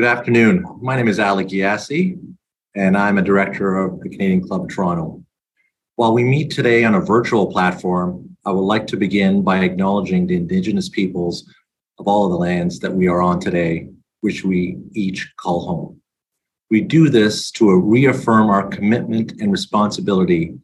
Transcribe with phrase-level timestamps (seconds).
[0.00, 0.64] Good afternoon.
[0.80, 2.18] My name is Ali Giassi,
[2.74, 5.22] and I'm a director of the Canadian Club of Toronto.
[5.96, 10.26] While we meet today on a virtual platform, I would like to begin by acknowledging
[10.26, 11.44] the Indigenous peoples
[11.98, 13.90] of all of the lands that we are on today,
[14.22, 16.00] which we each call home.
[16.70, 20.54] We do this to reaffirm our commitment and responsibility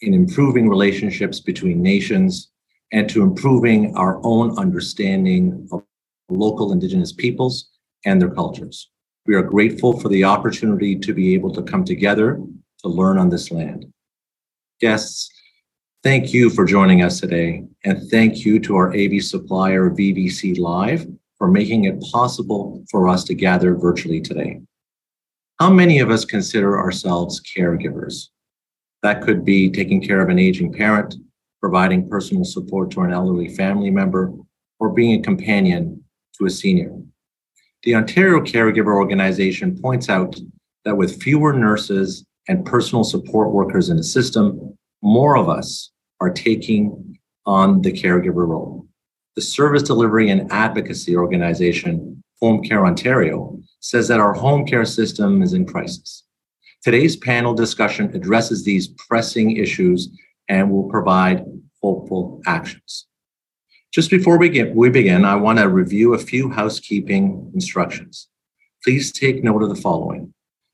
[0.00, 2.50] in improving relationships between nations
[2.94, 5.84] and to improving our own understanding of
[6.30, 8.90] local Indigenous peoples and their cultures.
[9.26, 12.40] We are grateful for the opportunity to be able to come together
[12.82, 13.86] to learn on this land.
[14.80, 15.30] Guests,
[16.02, 21.06] thank you for joining us today, and thank you to our AV supplier, VBC Live,
[21.38, 24.60] for making it possible for us to gather virtually today.
[25.58, 28.28] How many of us consider ourselves caregivers?
[29.02, 31.14] That could be taking care of an aging parent,
[31.60, 34.32] providing personal support to an elderly family member,
[34.78, 36.04] or being a companion
[36.38, 36.92] to a senior.
[37.86, 40.34] The Ontario Caregiver Organization points out
[40.84, 46.32] that with fewer nurses and personal support workers in the system, more of us are
[46.32, 48.88] taking on the caregiver role.
[49.36, 55.40] The service delivery and advocacy organization, Home Care Ontario, says that our home care system
[55.40, 56.24] is in crisis.
[56.82, 60.08] Today's panel discussion addresses these pressing issues
[60.48, 61.44] and will provide
[61.80, 63.06] hopeful actions.
[63.92, 68.28] Just before we, get, we begin, I want to review a few housekeeping instructions.
[68.84, 70.32] Please take note of the following.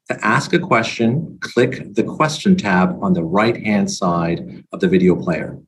[0.08, 5.14] To ask a question, click the question tab on the right-hand side of the video
[5.14, 5.58] player.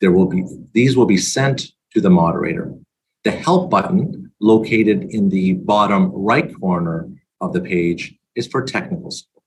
[0.00, 2.74] There will be these will be sent to the moderator.
[3.22, 7.08] The help button located in the bottom right corner
[7.40, 9.44] of the page is for technical support.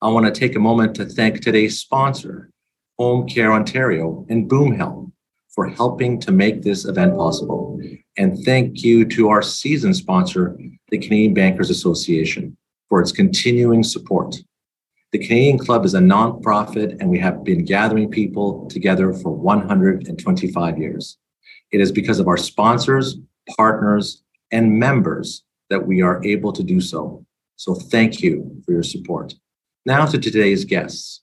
[0.00, 2.50] I want to take a moment to thank today's sponsor,
[2.98, 5.05] Home Care Ontario and Boom Health
[5.56, 7.80] for helping to make this event possible.
[8.16, 10.56] And thank you to our season sponsor,
[10.90, 12.56] the Canadian Bankers Association,
[12.88, 14.36] for its continuing support.
[15.12, 20.78] The Canadian Club is a nonprofit, and we have been gathering people together for 125
[20.78, 21.16] years.
[21.72, 23.16] It is because of our sponsors,
[23.56, 24.22] partners,
[24.52, 27.24] and members that we are able to do so.
[27.56, 29.34] So thank you for your support.
[29.86, 31.22] Now to today's guests.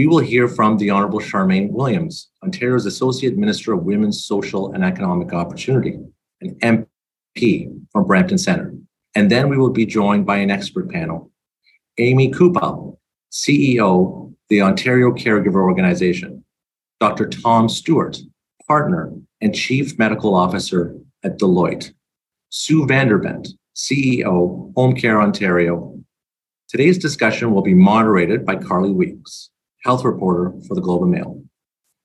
[0.00, 4.82] We will hear from the Honorable Charmaine Williams, Ontario's Associate Minister of Women's Social and
[4.82, 5.98] Economic Opportunity,
[6.40, 8.72] an MP from Brampton Centre.
[9.14, 11.30] And then we will be joined by an expert panel.
[11.98, 12.98] Amy Coupal,
[13.30, 16.46] CEO, the Ontario Caregiver Organization.
[16.98, 17.28] Dr.
[17.28, 18.18] Tom Stewart,
[18.66, 19.12] Partner
[19.42, 21.92] and Chief Medical Officer at Deloitte.
[22.48, 26.00] Sue Vanderbent, CEO, Home Care Ontario.
[26.70, 29.50] Today's discussion will be moderated by Carly Weeks
[29.82, 31.42] health reporter for the Globe and Mail.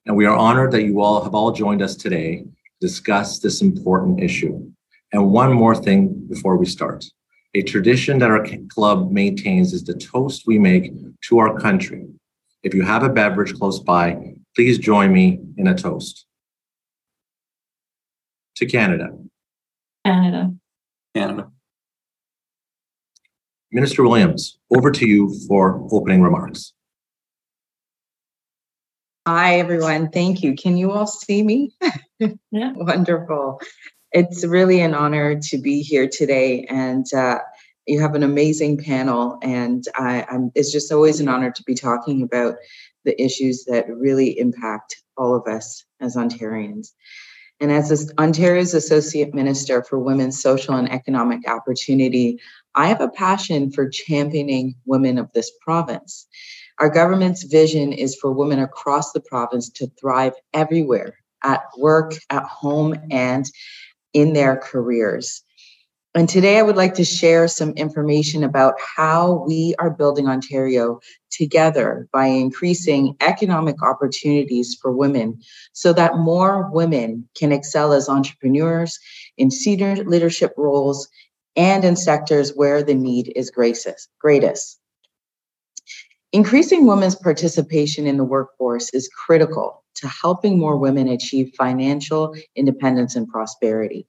[0.06, 2.48] And we are honored that you all have all joined us today to
[2.80, 4.72] discuss this important issue.
[5.12, 7.06] And one more thing before we start.
[7.54, 10.92] A tradition that our club maintains is the toast we make
[11.30, 12.06] to our country.
[12.64, 16.26] If you have a beverage close by, please join me in a toast.
[18.58, 19.10] To Canada.
[20.06, 20.54] Canada.
[21.16, 21.52] Canada.
[23.72, 26.75] Minister Williams, over to you for opening remarks.
[29.28, 30.12] Hi, everyone.
[30.12, 30.54] Thank you.
[30.54, 31.74] Can you all see me?
[32.52, 32.72] Yeah.
[32.74, 33.60] Wonderful.
[34.14, 37.40] It's really an honor to be here today, and uh,
[37.86, 39.38] you have an amazing panel.
[39.42, 42.56] And I, I'm, it's just always an honor to be talking about
[43.04, 46.94] the issues that really impact all of us as Ontarians.
[47.60, 52.40] And as Ontario's Associate Minister for Women's Social and Economic Opportunity,
[52.76, 56.28] I have a passion for championing women of this province.
[56.80, 62.44] Our government's vision is for women across the province to thrive everywhere at work, at
[62.44, 63.46] home, and
[64.14, 65.44] in their careers.
[66.16, 71.02] And today I would like to share some information about how we are building Ontario
[71.30, 75.40] together by increasing economic opportunities for women
[75.74, 78.98] so that more women can excel as entrepreneurs
[79.38, 81.10] in senior leadership roles
[81.58, 84.80] and in sectors where the need is greatest.
[86.36, 93.16] Increasing women's participation in the workforce is critical to helping more women achieve financial independence
[93.16, 94.06] and prosperity.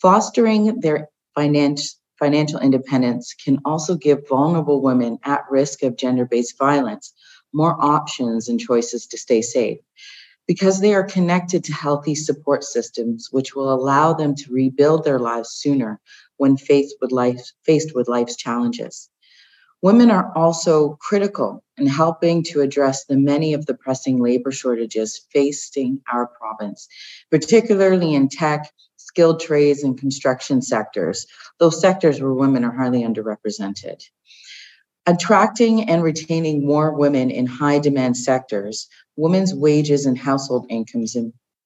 [0.00, 6.58] Fostering their finance, financial independence can also give vulnerable women at risk of gender based
[6.58, 7.12] violence
[7.52, 9.78] more options and choices to stay safe
[10.48, 15.20] because they are connected to healthy support systems which will allow them to rebuild their
[15.20, 16.00] lives sooner
[16.38, 19.08] when faced with life faced with life's challenges
[19.82, 25.26] Women are also critical in helping to address the many of the pressing labor shortages
[25.32, 26.86] facing our province,
[27.32, 31.26] particularly in tech, skilled trades, and construction sectors,
[31.58, 34.04] those sectors where women are highly underrepresented.
[35.06, 41.16] Attracting and retaining more women in high demand sectors, women's wages and household incomes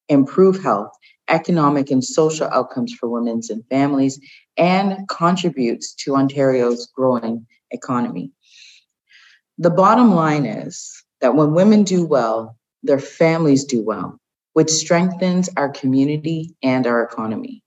[0.09, 0.91] improve health,
[1.29, 4.19] economic and social outcomes for women and families,
[4.57, 8.33] and contributes to Ontario's growing economy.
[9.59, 14.19] The bottom line is that when women do well, their families do well,
[14.53, 17.63] which strengthens our community and our economy.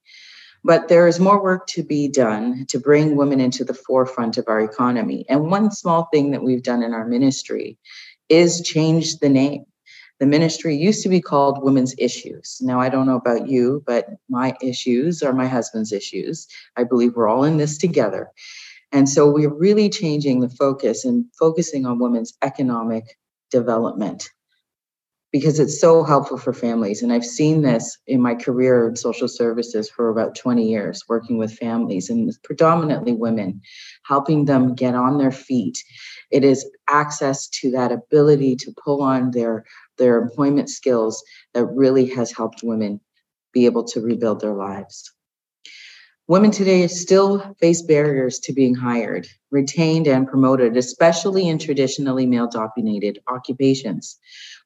[0.63, 4.47] But there is more work to be done to bring women into the forefront of
[4.47, 5.25] our economy.
[5.29, 7.77] And one small thing that we've done in our ministry
[8.27, 9.65] is change the name.
[10.19, 12.57] The ministry used to be called Women's Issues.
[12.61, 16.45] Now, I don't know about you, but my issues are my husband's issues.
[16.75, 18.29] I believe we're all in this together.
[18.91, 23.17] And so we're really changing the focus and focusing on women's economic
[23.51, 24.29] development
[25.31, 27.03] because it's so helpful for families.
[27.03, 31.37] And I've seen this in my career in social services for about 20 years, working
[31.37, 33.61] with families and predominantly women,
[34.05, 35.77] helping them get on their feet.
[36.31, 39.65] It is access to that ability to pull on their,
[39.97, 42.99] their employment skills that really has helped women
[43.53, 45.11] be able to rebuild their lives.
[46.29, 52.47] Women today still face barriers to being hired, retained, and promoted, especially in traditionally male
[52.47, 54.15] dominated occupations.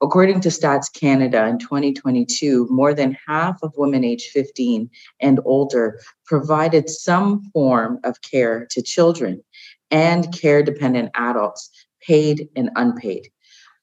[0.01, 4.89] According to Stats Canada in 2022, more than half of women aged 15
[5.21, 9.41] and older provided some form of care to children
[9.89, 11.69] and care dependent adults,
[12.05, 13.29] paid and unpaid.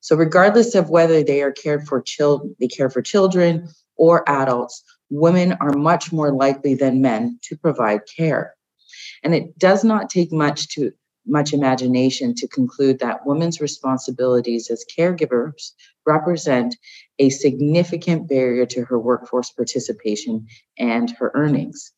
[0.01, 4.85] So, regardless of whether they are cared for children, they care for children or adults,
[5.11, 8.55] women are much more likely than men to provide care.
[9.23, 10.93] And it does not take much to
[11.27, 15.73] much imagination to conclude that women's responsibilities as caregivers
[16.07, 16.77] represent
[17.19, 20.47] a significant barrier to her workforce participation
[20.79, 21.93] and her earnings.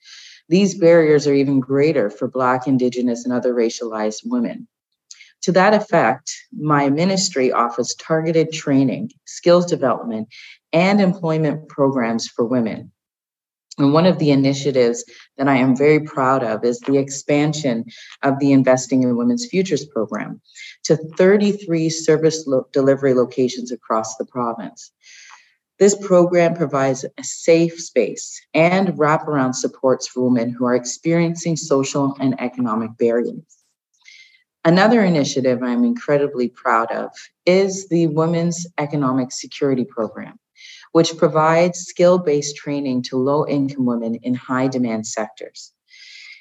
[0.49, 4.67] These barriers are even greater for Black, Indigenous, and other racialized women.
[5.43, 10.29] To that effect, my ministry offers targeted training, skills development,
[10.73, 12.93] and employment programs for women.
[13.79, 15.05] And one of the initiatives
[15.39, 17.87] that I am very proud of is the expansion
[18.23, 20.41] of the Investing in Women's Futures program
[20.85, 24.93] to 33 service lo- delivery locations across the province.
[25.79, 32.15] This program provides a safe space and wraparound supports for women who are experiencing social
[32.21, 33.43] and economic barriers.
[34.65, 37.11] Another initiative I'm incredibly proud of
[37.47, 40.39] is the Women's Economic Security Program
[40.93, 45.73] which provides skill based training to low income women in high demand sectors.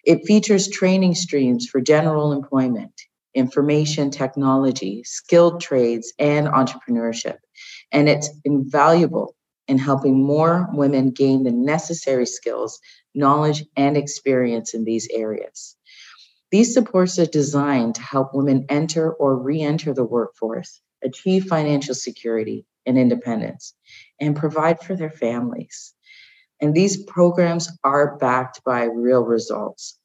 [0.04, 2.94] It features training streams for general employment,
[3.34, 7.38] information technology, skilled trades, and entrepreneurship.
[7.92, 9.36] And it's invaluable
[9.68, 12.80] in helping more women gain the necessary skills,
[13.14, 15.78] knowledge, and experience in these areas.
[16.52, 21.96] These supports are designed to help women enter or re enter the workforce, achieve financial
[21.96, 23.74] security, and independence
[24.20, 25.94] and provide for their families.
[26.60, 29.98] And these programs are backed by real results.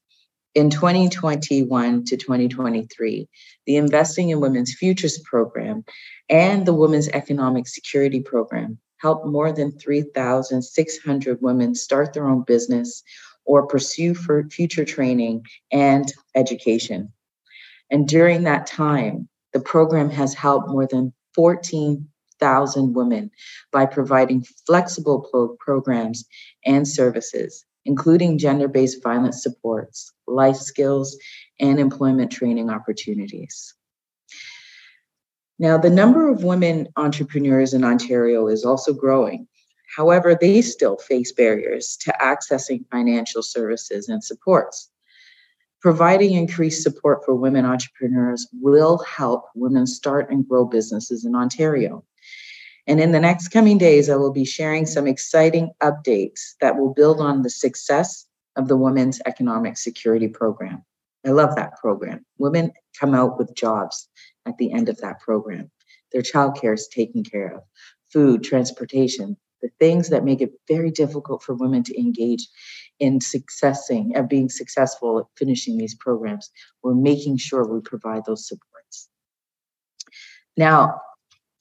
[0.55, 3.29] In 2021 to 2023,
[3.67, 5.85] the Investing in Women's Futures program
[6.29, 13.03] and the Women's Economic Security program helped more than 3,600 women start their own business
[13.45, 17.13] or pursue for future training and education.
[17.91, 23.31] And during that time, the program has helped more than 14 thousand women
[23.71, 26.25] by providing flexible pro- programs
[26.65, 31.17] and services, including gender based violence supports, life skills,
[31.59, 33.73] and employment training opportunities.
[35.59, 39.47] Now, the number of women entrepreneurs in Ontario is also growing.
[39.95, 44.91] However, they still face barriers to accessing financial services and supports.
[45.81, 52.03] Providing increased support for women entrepreneurs will help women start and grow businesses in Ontario.
[52.87, 56.93] And in the next coming days, I will be sharing some exciting updates that will
[56.93, 58.25] build on the success
[58.55, 60.83] of the Women's Economic Security Program.
[61.25, 62.25] I love that program.
[62.37, 64.07] Women come out with jobs
[64.45, 65.69] at the end of that program.
[66.13, 67.63] Their childcare is taken care of,
[68.13, 72.47] food, transportation, the things that make it very difficult for women to engage
[72.99, 76.49] in successing of being successful at finishing these programs.
[76.83, 79.09] We're making sure we provide those supports.
[80.55, 81.01] Now,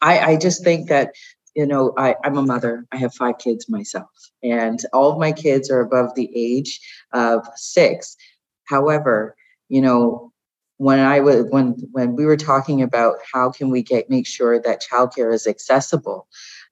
[0.03, 1.15] I, I just think that
[1.55, 4.11] you know I, i'm a mother i have five kids myself
[4.43, 6.81] and all of my kids are above the age
[7.13, 8.17] of six
[8.65, 9.37] however
[9.69, 10.33] you know
[10.77, 14.61] when i was when when we were talking about how can we get make sure
[14.61, 16.29] that childcare is accessible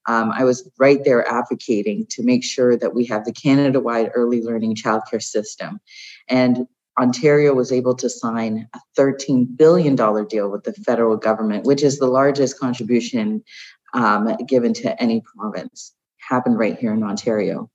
[0.06, 4.10] um, I was right there advocating to make sure that we have the Canada wide
[4.14, 5.80] early learning childcare system.
[6.28, 6.66] And
[6.98, 11.98] Ontario was able to sign a $13 billion deal with the federal government, which is
[11.98, 13.42] the largest contribution
[13.94, 15.94] um, given to any province.
[16.18, 17.70] Happened right here in Ontario.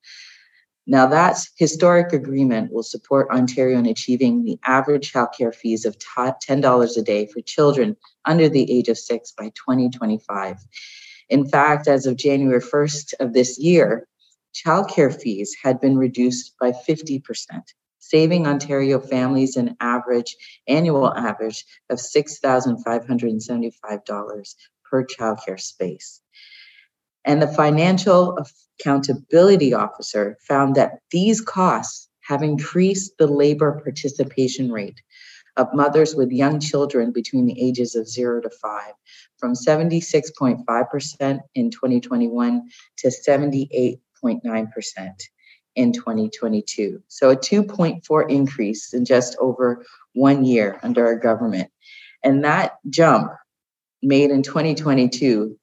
[0.87, 6.97] Now, that historic agreement will support Ontario in achieving the average childcare fees of $10
[6.97, 7.95] a day for children
[8.25, 10.57] under the age of six by 2025.
[11.29, 14.07] In fact, as of January 1st of this year,
[14.55, 17.21] childcare fees had been reduced by 50%,
[17.99, 20.35] saving Ontario families an average
[20.67, 24.55] annual average of $6,575
[24.89, 26.21] per childcare space.
[27.25, 28.37] And the financial
[28.79, 35.01] accountability officer found that these costs have increased the labor participation rate
[35.57, 38.93] of mothers with young children between the ages of zero to five
[39.37, 45.09] from 76.5% in 2021 to 78.9%
[45.79, 47.01] in 2022.
[47.07, 51.71] So a 2.4 increase in just over one year under our government.
[52.21, 53.31] And that jump
[54.03, 55.57] made in 2022,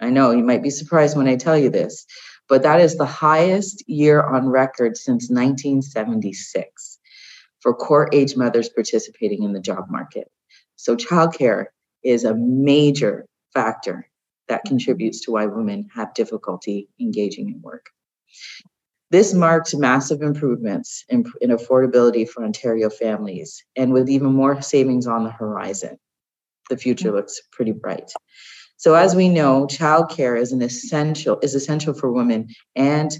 [0.00, 2.04] I know you might be surprised when I tell you this,
[2.48, 6.98] but that is the highest year on record since 1976
[7.60, 10.28] for core age mothers participating in the job market.
[10.74, 11.66] So, childcare
[12.02, 14.08] is a major factor
[14.48, 17.86] that contributes to why women have difficulty engaging in work.
[19.12, 25.06] This marked massive improvements in, in, affordability for Ontario families, and with even more savings
[25.06, 25.98] on the horizon,
[26.70, 27.16] the future mm.
[27.16, 28.10] looks pretty bright.
[28.78, 33.10] So as we know, childcare is an essential is essential for women and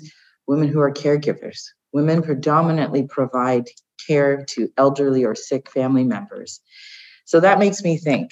[0.46, 1.60] women who are caregivers.
[1.92, 3.68] Women predominantly provide
[4.06, 6.58] care to elderly or sick family members.
[7.26, 8.30] So that makes me think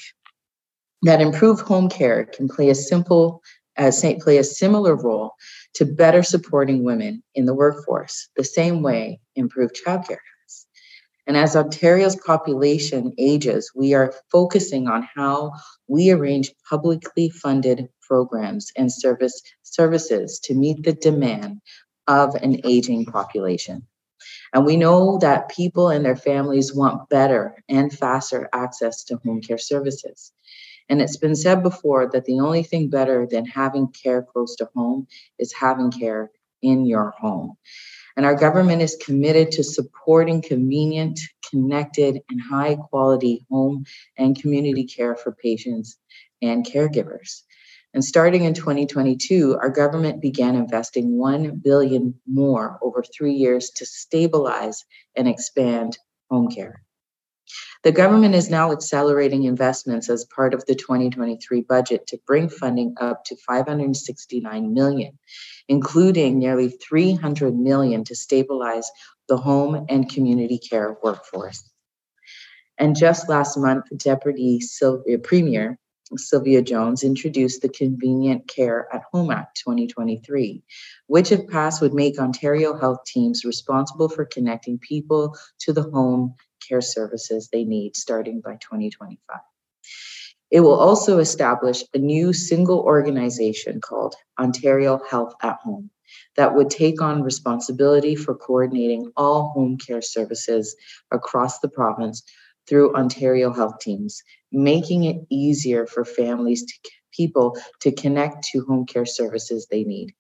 [1.03, 3.43] that improved home care can play a simple
[3.77, 5.33] as uh, play a similar role
[5.75, 10.67] to better supporting women in the workforce, the same way improved childcare has.
[11.27, 15.53] and as Ontario's population ages, we are focusing on how
[15.89, 21.61] we arrange publicly funded programs and service services to meet the demand
[22.09, 23.87] of an aging population.
[24.53, 29.41] And we know that people and their families want better and faster access to home
[29.41, 30.33] care services.
[30.91, 34.69] And it's been said before that the only thing better than having care close to
[34.75, 35.07] home
[35.39, 36.31] is having care
[36.63, 37.55] in your home.
[38.17, 41.19] And our government is committed to supporting convenient,
[41.49, 43.85] connected, and high quality home
[44.19, 45.97] and community care for patients
[46.43, 47.43] and caregivers.
[47.95, 53.87] And starting in 2022, our government began investing 1 billion more over 3 years to
[53.87, 54.85] stabilize
[55.17, 55.99] and expand
[56.31, 56.83] home care.
[57.83, 62.95] The government is now accelerating investments as part of the 2023 budget to bring funding
[63.01, 65.19] up to 569 million,
[65.67, 68.91] including nearly 300 million to stabilize
[69.29, 71.71] the home and community care workforce.
[72.77, 75.79] And just last month, Deputy Sylvia Premier
[76.17, 80.63] Sylvia Jones introduced the Convenient Care at Home Act 2023,
[81.07, 86.35] which, if passed, would make Ontario health teams responsible for connecting people to the home
[86.67, 89.39] care services they need starting by 2025.
[90.51, 95.91] It will also establish a new single organization called Ontario Health at Home
[96.37, 100.75] that would take on responsibility for coordinating all home care services
[101.13, 102.23] across the province
[102.69, 108.87] through Ontario health teams, making it easier for families to people to connect to home
[108.87, 110.15] care services they need.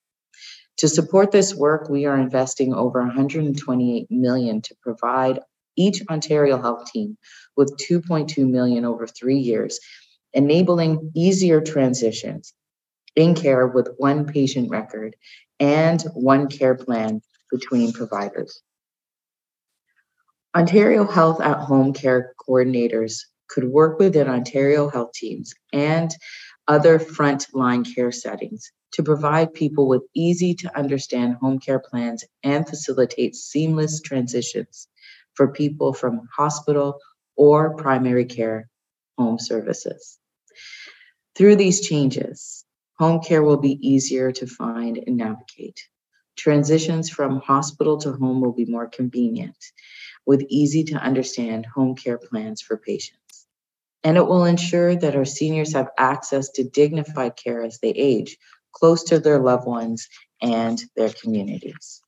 [0.78, 5.40] To support this work, we are investing over 128 million to provide
[5.76, 7.16] each Ontario Health team
[7.56, 9.78] with 2.2 million over three years,
[10.32, 12.54] enabling easier transitions
[13.16, 15.16] in care with one patient record
[15.58, 17.20] and one care plan
[17.50, 18.62] between providers.
[20.56, 26.10] Ontario Health at Home care coordinators could work within Ontario health teams and
[26.68, 32.68] other frontline care settings to provide people with easy to understand home care plans and
[32.68, 34.88] facilitate seamless transitions
[35.34, 36.98] for people from hospital
[37.36, 38.68] or primary care
[39.18, 40.18] home services.
[41.36, 42.64] Through these changes,
[42.98, 45.80] home care will be easier to find and navigate.
[46.36, 49.56] Transitions from hospital to home will be more convenient
[50.26, 53.29] with easy to understand home care plans for patients.
[54.02, 58.38] And it will ensure that our seniors have access to dignified care as they age,
[58.72, 60.08] close to their loved ones
[60.40, 62.00] and their communities.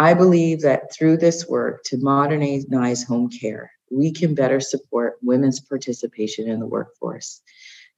[0.00, 5.60] I believe that through this work to modernize home care, we can better support women's
[5.60, 7.40] participation in the workforce.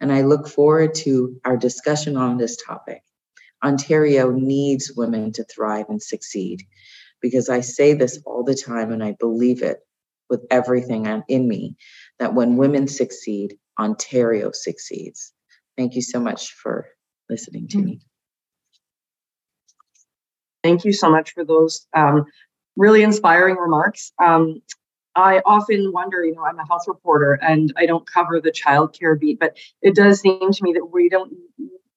[0.00, 3.02] And I look forward to our discussion on this topic.
[3.62, 6.62] Ontario needs women to thrive and succeed
[7.21, 9.80] because I say this all the time and I believe it
[10.30, 11.76] with everything in me
[12.18, 15.32] that when women succeed, Ontario succeeds.
[15.76, 16.87] Thank you so much for
[17.28, 18.00] listening to me.
[20.62, 22.26] Thank you so much for those um,
[22.76, 24.12] really inspiring remarks.
[24.22, 24.62] Um,
[25.16, 29.18] I often wonder, you know, I'm a health reporter and I don't cover the childcare
[29.18, 31.32] beat, but it does seem to me that we don't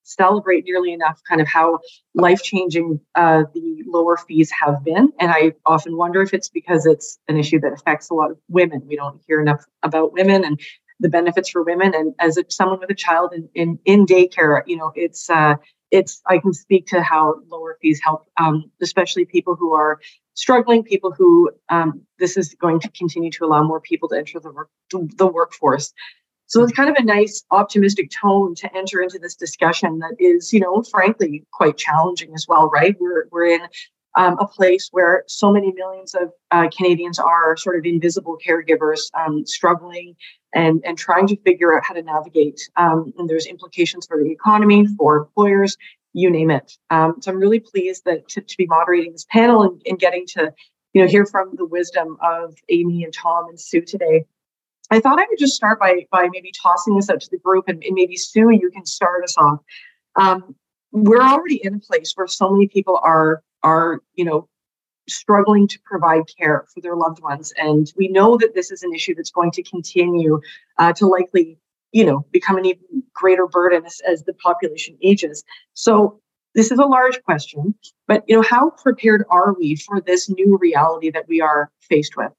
[0.04, 1.80] celebrate nearly enough kind of how
[2.14, 5.12] life changing uh, the lower fees have been.
[5.20, 8.38] And I often wonder if it's because it's an issue that affects a lot of
[8.50, 8.82] women.
[8.88, 10.60] We don't hear enough about women and
[11.00, 11.94] the benefits for women.
[11.96, 15.56] And as a, someone with a child in, in, in daycare, you know, it's, uh,
[15.92, 20.00] it's, I can speak to how lower fees help, um, especially people who are
[20.34, 24.40] struggling, people who um, this is going to continue to allow more people to enter
[24.40, 25.94] the, work, the workforce.
[26.54, 30.54] So it's kind of a nice optimistic tone to enter into this discussion that is,
[30.54, 32.96] you know, frankly quite challenging as well, right?
[33.00, 33.62] We're we're in
[34.16, 39.00] um, a place where so many millions of uh, Canadians are sort of invisible caregivers,
[39.20, 40.16] um, struggling
[40.54, 42.62] and and trying to figure out how to navigate.
[42.76, 45.76] Um, and there's implications for the economy, for employers,
[46.14, 46.78] you name it.
[46.92, 50.28] Um, so I'm really pleased that to, to be moderating this panel and, and getting
[50.36, 50.54] to,
[50.94, 54.26] you know, hear from the wisdom of Amy and Tom and Sue today.
[54.94, 57.68] I thought I would just start by by maybe tossing this out to the group,
[57.68, 59.60] and, and maybe Sue, you can start us off.
[60.16, 60.56] Um,
[60.92, 64.48] we're already in a place where so many people are are you know
[65.10, 68.94] struggling to provide care for their loved ones, and we know that this is an
[68.94, 70.40] issue that's going to continue
[70.78, 71.58] uh, to likely
[71.92, 75.44] you know become an even greater burden as, as the population ages.
[75.74, 76.22] So
[76.54, 77.74] this is a large question,
[78.08, 82.16] but you know how prepared are we for this new reality that we are faced
[82.16, 82.32] with?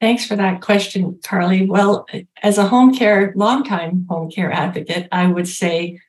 [0.00, 1.66] Thanks for that question, Carly.
[1.66, 2.06] Well,
[2.42, 6.00] as a home care, longtime home care advocate, I would say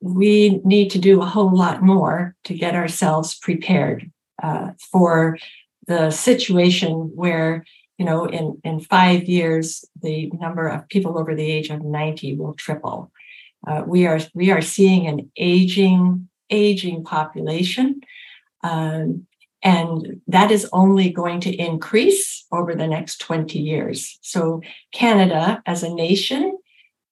[0.00, 4.10] we need to do a whole lot more to get ourselves prepared
[4.42, 5.38] uh, for
[5.86, 7.64] the situation where,
[7.96, 12.36] you know, in, in five years, the number of people over the age of 90
[12.36, 13.10] will triple.
[13.66, 18.00] Uh, we are we are seeing an aging aging population.
[18.62, 19.26] Um,
[19.62, 24.18] and that is only going to increase over the next 20 years.
[24.20, 24.60] So,
[24.92, 26.58] Canada as a nation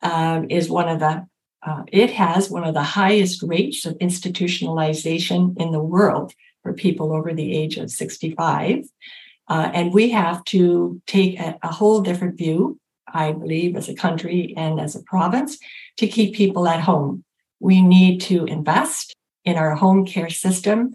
[0.03, 1.27] um, is one of the,
[1.63, 6.33] uh, it has one of the highest rates of institutionalization in the world
[6.63, 8.85] for people over the age of 65.
[9.49, 12.79] Uh, and we have to take a, a whole different view,
[13.13, 15.59] I believe, as a country and as a province
[15.99, 17.25] to keep people at home.
[17.61, 20.95] We need to invest in our home care system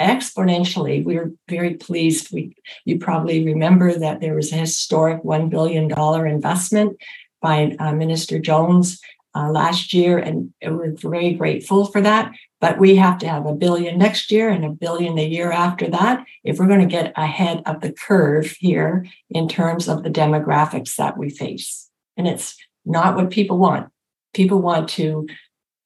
[0.00, 1.04] exponentially.
[1.04, 2.32] We are very pleased.
[2.32, 2.54] We,
[2.84, 5.90] you probably remember that there was a historic $1 billion
[6.26, 6.96] investment
[7.40, 9.00] by uh, Minister Jones
[9.34, 12.32] uh, last year, and we're very grateful for that.
[12.60, 15.88] But we have to have a billion next year and a billion the year after
[15.88, 20.10] that if we're going to get ahead of the curve here in terms of the
[20.10, 21.88] demographics that we face.
[22.18, 23.90] And it's not what people want.
[24.34, 25.26] People want to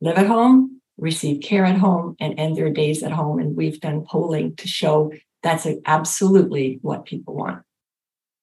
[0.01, 3.39] live at home, receive care at home and end their days at home.
[3.39, 7.63] And we've done polling to show that's absolutely what people want.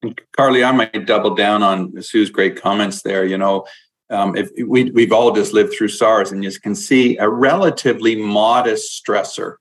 [0.03, 3.25] And Carly, I might double down on Sue's great comments there.
[3.25, 3.65] You know,
[4.09, 8.15] um, if we we've all just lived through SARS, and you can see a relatively
[8.15, 9.55] modest stressor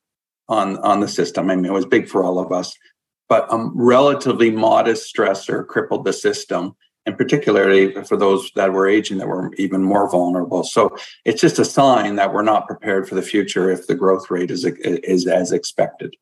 [0.49, 1.51] on on the system.
[1.51, 2.75] I mean, it was big for all of us,
[3.29, 6.75] but a relatively modest stressor crippled the system
[7.07, 10.63] and particularly for those that were aging that were even more vulnerable.
[10.63, 14.31] So it's just a sign that we're not prepared for the future if the growth
[14.31, 16.15] rate is, is as expected.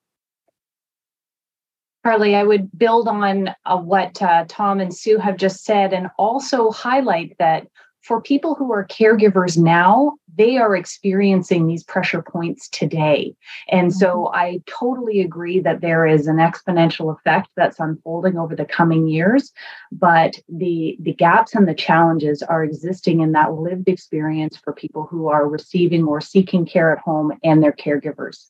[2.04, 6.08] Carly, I would build on uh, what uh, Tom and Sue have just said and
[6.16, 7.66] also highlight that
[8.09, 13.35] for people who are caregivers now, they are experiencing these pressure points today.
[13.68, 14.35] And so mm-hmm.
[14.35, 19.53] I totally agree that there is an exponential effect that's unfolding over the coming years,
[19.92, 25.05] but the the gaps and the challenges are existing in that lived experience for people
[25.05, 28.47] who are receiving or seeking care at home and their caregivers.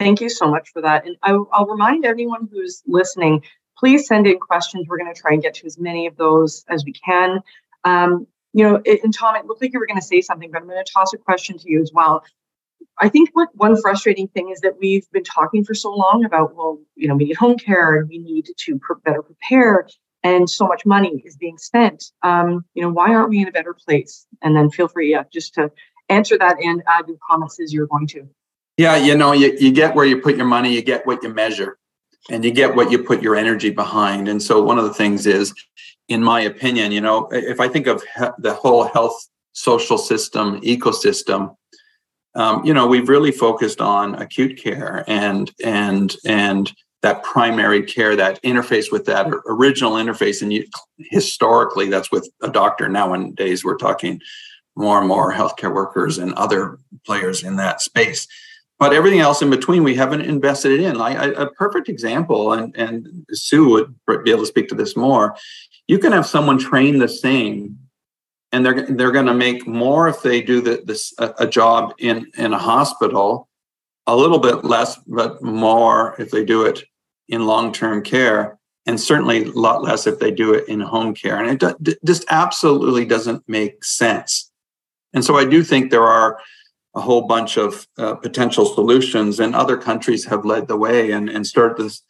[0.00, 1.06] Thank you so much for that.
[1.06, 3.42] And I, will remind anyone who's listening,
[3.76, 4.86] please send in questions.
[4.88, 7.40] We're going to try and get to as many of those as we can.
[7.84, 10.50] Um, you know, it, and Tom, it looked like you were going to say something,
[10.50, 12.22] but I'm going to toss a question to you as well.
[13.00, 16.54] I think what one frustrating thing is that we've been talking for so long about,
[16.54, 19.88] well, you know, we need home care and we need to better prepare,
[20.22, 22.04] and so much money is being spent.
[22.22, 24.26] Um, you know, why aren't we in a better place?
[24.42, 25.70] And then feel free, yeah, just to
[26.08, 28.28] answer that and add your comments as you're going to.
[28.76, 31.32] Yeah, you know, you, you get where you put your money, you get what you
[31.32, 31.78] measure,
[32.30, 34.28] and you get what you put your energy behind.
[34.28, 35.52] And so one of the things is
[36.12, 40.60] in my opinion, you know, if I think of he- the whole health social system
[40.60, 41.56] ecosystem,
[42.34, 46.72] um, you know, we've really focused on acute care and and and
[47.02, 50.40] that primary care, that interface with that original interface.
[50.40, 50.64] And you,
[50.98, 52.88] historically, that's with a doctor.
[52.88, 54.20] Nowadays, we're talking
[54.76, 58.26] more and more healthcare workers and other players in that space.
[58.78, 60.96] But everything else in between, we haven't invested it in.
[60.96, 65.36] Like a, perfect example, and, and Sue would be able to speak to this more.
[65.92, 67.78] You can have someone train the same
[68.50, 71.92] and they're they're going to make more if they do the, this a, a, job
[71.98, 73.46] in in a hospital
[74.06, 76.82] a little bit less but more if they do it
[77.28, 81.36] in long-term care and certainly a lot less if they do it in home care.
[81.38, 84.50] And it d- just absolutely doesn't make sense.
[85.12, 86.40] And so i do think there are
[86.96, 91.28] a whole bunch of uh, potential solutions and other countries have led the way and,
[91.28, 92.02] and started this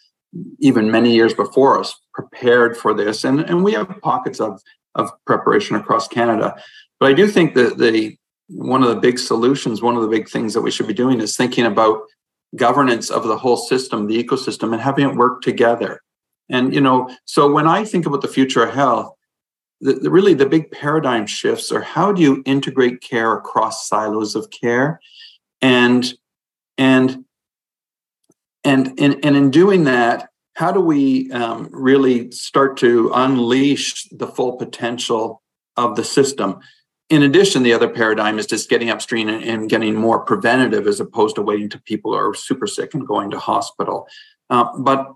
[0.61, 4.61] even many years before us prepared for this and, and we have pockets of
[4.95, 6.55] of preparation across Canada.
[7.01, 8.17] But I do think that the
[8.49, 11.21] one of the big solutions, one of the big things that we should be doing
[11.21, 12.03] is thinking about
[12.57, 16.03] governance of the whole system, the ecosystem, and having it work together.
[16.51, 19.15] And you know, so when I think about the future of health,
[19.81, 24.35] the, the, really the big paradigm shifts are how do you integrate care across silos
[24.37, 25.01] of care,
[25.61, 26.13] and
[26.77, 27.25] and
[28.65, 30.29] and and, and in doing that,
[30.63, 35.43] how do we um, really start to unleash the full potential
[35.77, 36.61] of the system?
[37.11, 41.01] In addition, the other paradigm is just getting upstream and, and getting more preventative as
[41.01, 44.07] opposed to waiting to people who are super sick and going to hospital.
[44.51, 45.13] Uh, but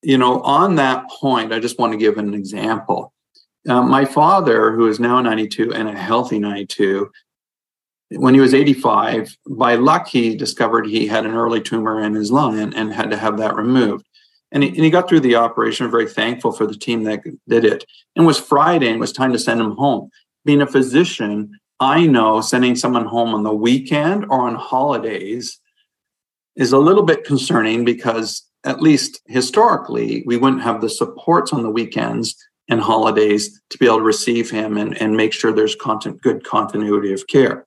[0.00, 3.12] you know, on that point, I just want to give an example.
[3.68, 7.10] Uh, my father, who is now 92 and a healthy 92,
[8.12, 12.32] when he was 85, by luck, he discovered he had an early tumor in his
[12.32, 14.06] lung and, and had to have that removed.
[14.56, 17.62] And he, and he got through the operation, very thankful for the team that did
[17.66, 17.84] it.
[18.16, 20.08] And it was Friday and it was time to send him home.
[20.46, 25.60] Being a physician, I know sending someone home on the weekend or on holidays
[26.56, 31.62] is a little bit concerning because, at least historically, we wouldn't have the supports on
[31.62, 32.34] the weekends
[32.66, 36.44] and holidays to be able to receive him and, and make sure there's content, good
[36.44, 37.66] continuity of care.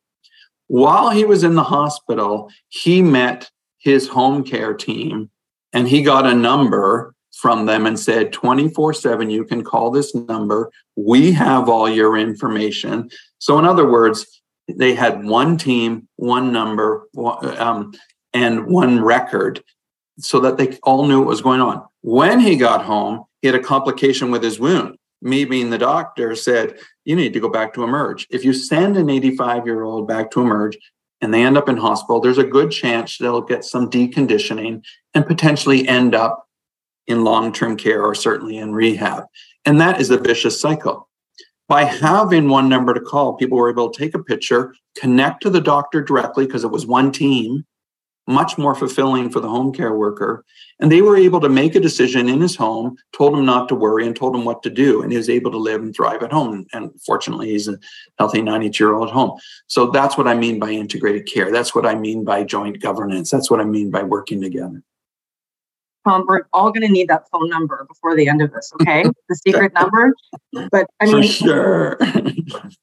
[0.66, 3.48] While he was in the hospital, he met
[3.78, 5.30] his home care team
[5.74, 10.14] and he got a number from them and said 24 7 you can call this
[10.14, 10.72] number.
[10.96, 13.10] We have all your information.
[13.38, 14.26] So in other words
[14.68, 17.94] they had one team one number um,
[18.34, 19.64] and one record
[20.20, 21.86] so that they all knew what was going on.
[22.02, 24.98] When he got home he had a complication with his wound.
[25.22, 28.28] Me being the doctor said you need to go back to emerge.
[28.30, 30.78] If you send an 85 year old back to emerge
[31.22, 35.26] and they end up in hospital, there's a good chance they'll get some deconditioning and
[35.26, 36.48] potentially end up
[37.08, 39.26] in long term care or certainly in rehab.
[39.66, 41.10] And that is a vicious cycle.
[41.68, 45.50] By having one number to call, people were able to take a picture, connect to
[45.50, 47.66] the doctor directly because it was one team,
[48.30, 50.46] much more fulfilling for the home care worker.
[50.80, 53.76] And they were able to make a decision in his home, told him not to
[53.76, 55.02] worry, and told him what to do.
[55.02, 56.68] And he was able to live and thrive at home.
[56.72, 57.80] And fortunately, he's a
[58.20, 59.40] healthy 92 year old at home.
[59.66, 61.52] So that's what I mean by integrated care.
[61.52, 63.32] That's what I mean by joint governance.
[63.32, 64.84] That's what I mean by working together.
[66.08, 69.04] Tom, we're all going to need that phone number before the end of this, okay?
[69.30, 70.14] the secret number.
[70.72, 71.98] But I mean, sure.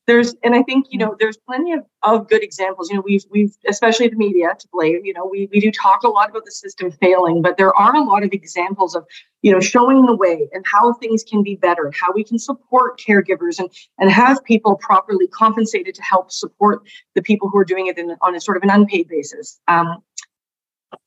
[0.06, 2.90] there's, and I think you know, there's plenty of, of good examples.
[2.90, 5.00] You know, we've we've especially the media to blame.
[5.04, 7.94] You know, we we do talk a lot about the system failing, but there are
[7.94, 9.04] a lot of examples of
[9.42, 13.00] you know showing the way and how things can be better, how we can support
[13.00, 16.82] caregivers and and have people properly compensated to help support
[17.14, 19.58] the people who are doing it in, on a sort of an unpaid basis.
[19.68, 20.02] Um,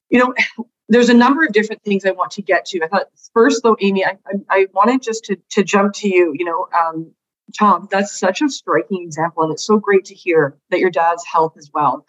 [0.10, 0.34] you know
[0.90, 2.84] there's a number of different things I want to get to.
[2.84, 6.34] I thought first, though, Amy, I, I, I wanted just to, to jump to you.
[6.36, 7.12] You know, um,
[7.58, 11.24] Tom, that's such a striking example, and it's so great to hear that your dad's
[11.26, 12.06] health as well.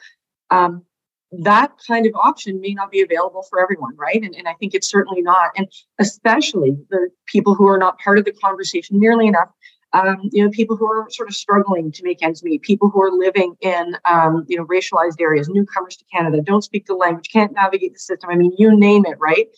[0.50, 0.84] Um,
[1.32, 4.20] that kind of option may not be available for everyone, right?
[4.20, 5.50] And, and I think it's certainly not.
[5.56, 5.68] And
[6.00, 9.48] especially the people who are not part of the conversation nearly enough
[9.92, 13.02] um, you know, people who are sort of struggling to make ends meet, people who
[13.02, 17.30] are living in, um, you know, racialized areas, newcomers to Canada, don't speak the language,
[17.32, 18.30] can't navigate the system.
[18.30, 19.48] I mean, you name it, right?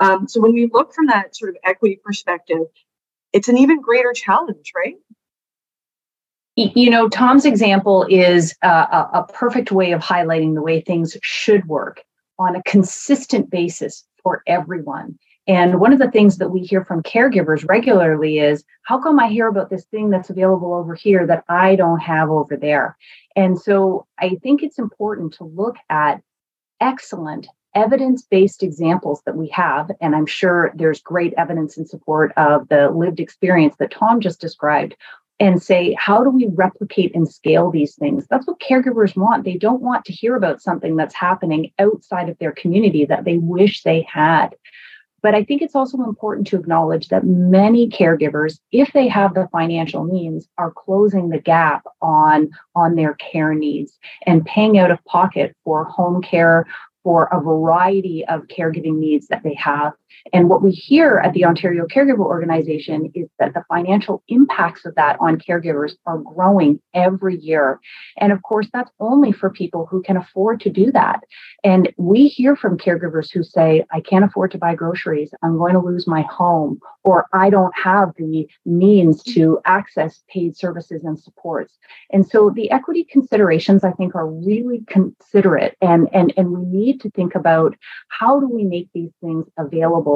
[0.00, 2.62] Um, so when we look from that sort of equity perspective,
[3.32, 4.96] it's an even greater challenge, right?
[6.56, 11.66] You know, Tom's example is a, a perfect way of highlighting the way things should
[11.66, 12.02] work
[12.38, 15.18] on a consistent basis for everyone.
[15.48, 19.28] And one of the things that we hear from caregivers regularly is how come I
[19.28, 22.96] hear about this thing that's available over here that I don't have over there?
[23.34, 26.20] And so I think it's important to look at
[26.80, 32.32] excellent evidence based examples that we have, and I'm sure there's great evidence in support
[32.36, 34.96] of the lived experience that Tom just described,
[35.40, 38.26] and say, how do we replicate and scale these things?
[38.28, 39.44] That's what caregivers want.
[39.44, 43.38] They don't want to hear about something that's happening outside of their community that they
[43.38, 44.56] wish they had.
[45.22, 49.48] But I think it's also important to acknowledge that many caregivers, if they have the
[49.50, 55.04] financial means, are closing the gap on, on their care needs and paying out of
[55.04, 56.66] pocket for home care,
[57.04, 59.94] for a variety of caregiving needs that they have.
[60.32, 64.94] And what we hear at the Ontario Caregiver Organization is that the financial impacts of
[64.96, 67.80] that on caregivers are growing every year.
[68.18, 71.20] And of course, that's only for people who can afford to do that.
[71.64, 75.74] And we hear from caregivers who say, I can't afford to buy groceries, I'm going
[75.74, 81.18] to lose my home, or I don't have the means to access paid services and
[81.18, 81.78] supports.
[82.10, 85.76] And so the equity considerations, I think, are really considerate.
[85.80, 87.76] And, and, and we need to think about
[88.08, 90.07] how do we make these things available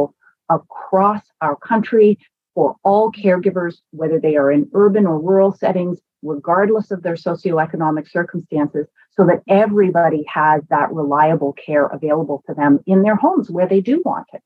[0.48, 2.18] across our country
[2.54, 8.08] for all caregivers, whether they are in urban or rural settings, regardless of their socioeconomic
[8.08, 13.66] circumstances, so that everybody has that reliable care available to them in their homes where
[13.66, 14.42] they do want it.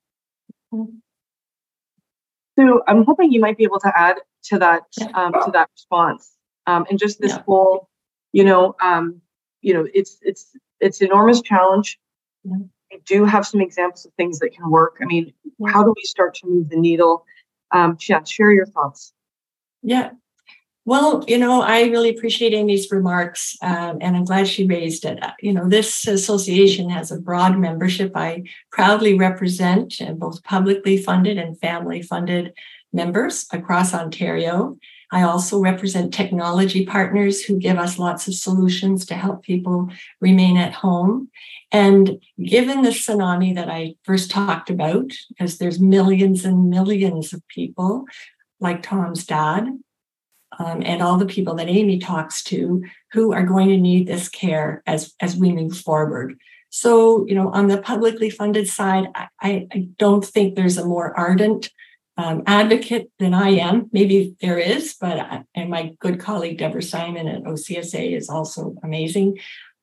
[2.58, 6.32] So I'm hoping you might be able to add to that um, to that response,
[6.66, 7.42] um, and just this yeah.
[7.46, 7.88] whole,
[8.32, 9.20] you know, um,
[9.60, 11.98] you know, it's it's it's enormous challenge.
[12.44, 12.56] Yeah.
[12.90, 14.98] We do have some examples of things that can work.
[15.00, 15.32] I mean,
[15.66, 17.24] how do we start to move the needle?
[17.72, 19.12] Um, yeah, share your thoughts.
[19.82, 20.10] Yeah,
[20.86, 25.20] well, you know, I really appreciate Amy's remarks, um, and I'm glad she raised it.
[25.20, 28.12] Uh, you know, this association has a broad membership.
[28.14, 32.54] I proudly represent uh, both publicly funded and family funded
[32.92, 34.78] members across Ontario.
[35.12, 39.88] I also represent technology partners who give us lots of solutions to help people
[40.20, 41.30] remain at home.
[41.70, 47.46] And given the tsunami that I first talked about, because there's millions and millions of
[47.48, 48.04] people
[48.60, 49.68] like Tom's dad
[50.58, 54.28] um, and all the people that Amy talks to who are going to need this
[54.28, 56.36] care as, as we move forward.
[56.70, 61.16] So, you know, on the publicly funded side, I, I don't think there's a more
[61.16, 61.70] ardent
[62.16, 63.88] um, advocate than I am.
[63.92, 68.74] Maybe there is, but I, and my good colleague Deborah Simon at OCSA is also
[68.82, 69.38] amazing.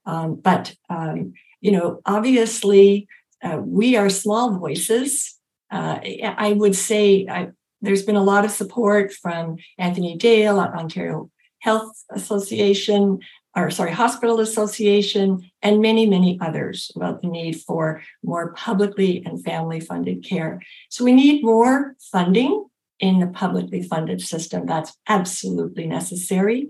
[0.05, 3.07] Um, but um, you know, obviously,
[3.43, 5.39] uh, we are small voices.
[5.71, 7.49] Uh, I would say I,
[7.81, 13.19] there's been a lot of support from Anthony Dale, Ontario Health Association,
[13.55, 19.43] or sorry, Hospital Association, and many, many others about the need for more publicly and
[19.43, 20.61] family funded care.
[20.89, 22.65] So we need more funding
[22.99, 24.65] in the publicly funded system.
[24.65, 26.69] That's absolutely necessary.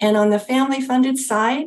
[0.00, 1.66] And on the family funded side,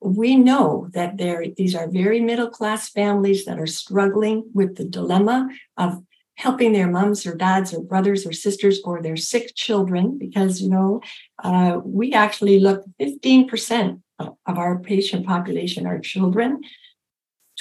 [0.00, 4.84] we know that there these are very middle class families that are struggling with the
[4.84, 6.02] dilemma of
[6.36, 10.68] helping their moms or dads or brothers or sisters or their sick children because you
[10.68, 11.00] know
[11.42, 16.62] uh, we actually look 15% of our patient population are children.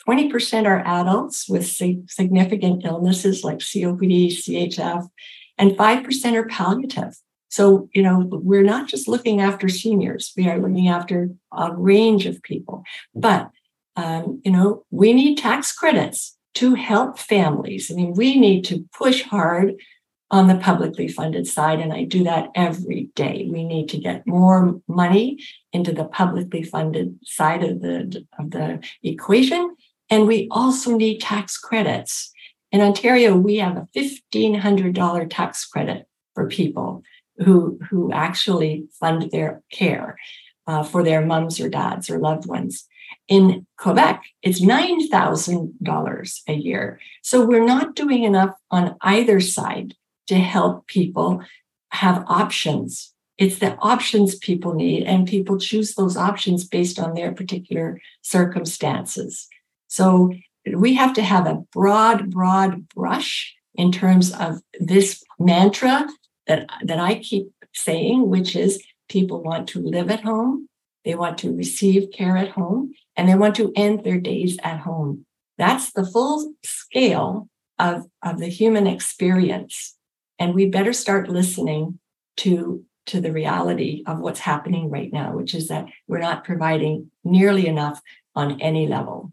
[0.07, 5.07] 20% are adults with significant illnesses like copd chf
[5.57, 7.17] and 5% are palliative.
[7.49, 12.25] So you know we're not just looking after seniors we are looking after a range
[12.25, 12.83] of people.
[13.13, 13.49] But
[13.95, 17.91] um, you know we need tax credits to help families.
[17.91, 19.75] I mean, we need to push hard
[20.31, 23.47] on the publicly funded side, and I do that every day.
[23.51, 25.39] We need to get more money
[25.71, 29.75] into the publicly funded side of the, of the equation.
[30.09, 32.31] And we also need tax credits.
[32.71, 37.03] In Ontario, we have a $1,500 tax credit for people
[37.37, 40.17] who, who actually fund their care
[40.67, 42.87] uh, for their mums or dads or loved ones.
[43.27, 46.99] In Quebec, it's $9,000 a year.
[47.21, 49.95] So we're not doing enough on either side
[50.27, 51.41] to help people
[51.89, 53.13] have options.
[53.37, 59.47] It's the options people need, and people choose those options based on their particular circumstances.
[59.87, 60.33] So
[60.73, 66.07] we have to have a broad, broad brush in terms of this mantra
[66.47, 70.69] that, that I keep saying, which is people want to live at home,
[71.05, 74.79] they want to receive care at home, and they want to end their days at
[74.79, 75.25] home.
[75.57, 77.47] That's the full scale
[77.79, 79.95] of, of the human experience.
[80.39, 81.99] And we better start listening
[82.37, 87.11] to, to the reality of what's happening right now, which is that we're not providing
[87.23, 88.01] nearly enough
[88.35, 89.31] on any level.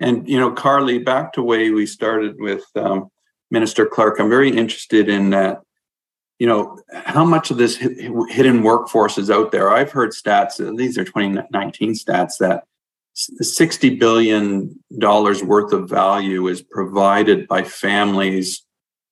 [0.00, 3.10] And, you know, Carly, back to way we started with um,
[3.50, 5.60] Minister Clark, I'm very interested in that
[6.38, 9.70] you know how much of this hidden workforce is out there?
[9.70, 12.64] I've heard stats uh, these are 2019 stats that
[13.14, 18.64] 60 billion dollars worth of value is provided by families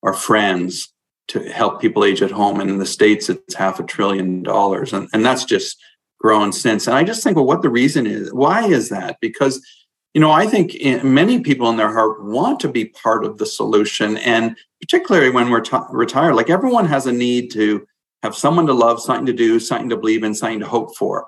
[0.03, 0.93] or friends
[1.29, 2.61] to help people age at home.
[2.61, 4.93] And in the states it's half a trillion dollars.
[4.93, 5.77] And, and that's just
[6.21, 6.87] grown since.
[6.87, 9.17] And i just think well what the reason is why is that?
[9.21, 9.61] Because
[10.17, 10.73] you know i think
[11.05, 15.51] many people in their heart want to be part of the solution and particularly when
[15.51, 17.87] we're t- retired like everyone has a need to
[18.23, 21.27] have someone to love something to do something to believe in something to hope for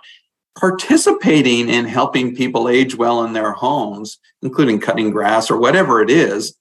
[0.59, 6.11] participating in helping people age well in their homes, including cutting grass or whatever it
[6.11, 6.55] is,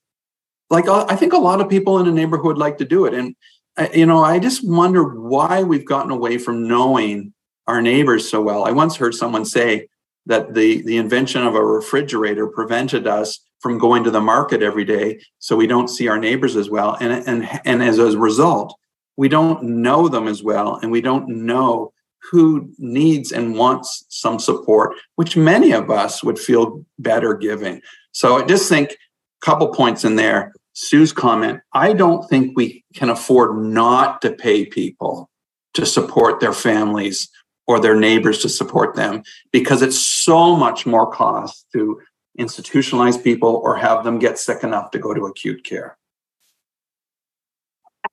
[0.70, 3.14] like I think a lot of people in a neighborhood like to do it.
[3.14, 3.36] And,
[3.78, 7.34] uh, you know, I just wonder why we've gotten away from knowing
[7.68, 8.66] our neighbors so well.
[8.66, 9.88] I once heard someone say
[10.28, 14.86] that the, the invention of a refrigerator prevented us from going to the market every
[14.86, 16.96] day so we don't see our neighbors as well.
[17.00, 18.78] And, and, and as a result,
[19.16, 21.92] we don't know them as well and we don't know
[22.32, 27.82] who needs and wants some support, which many of us would feel better giving.
[28.12, 30.54] So I just think a couple points in there.
[30.74, 35.30] Sue's comment I don't think we can afford not to pay people
[35.74, 37.30] to support their families
[37.68, 42.00] or their neighbors to support them because it's so much more cost to
[42.40, 45.98] institutionalize people or have them get sick enough to go to acute care.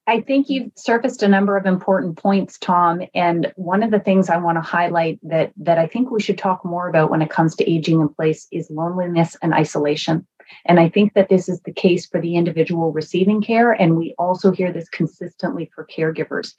[0.06, 3.02] I think you've surfaced a number of important points, Tom.
[3.14, 6.36] And one of the things I want to highlight that that I think we should
[6.36, 10.26] talk more about when it comes to aging in place is loneliness and isolation.
[10.66, 13.72] And I think that this is the case for the individual receiving care.
[13.72, 16.52] And we also hear this consistently for caregivers.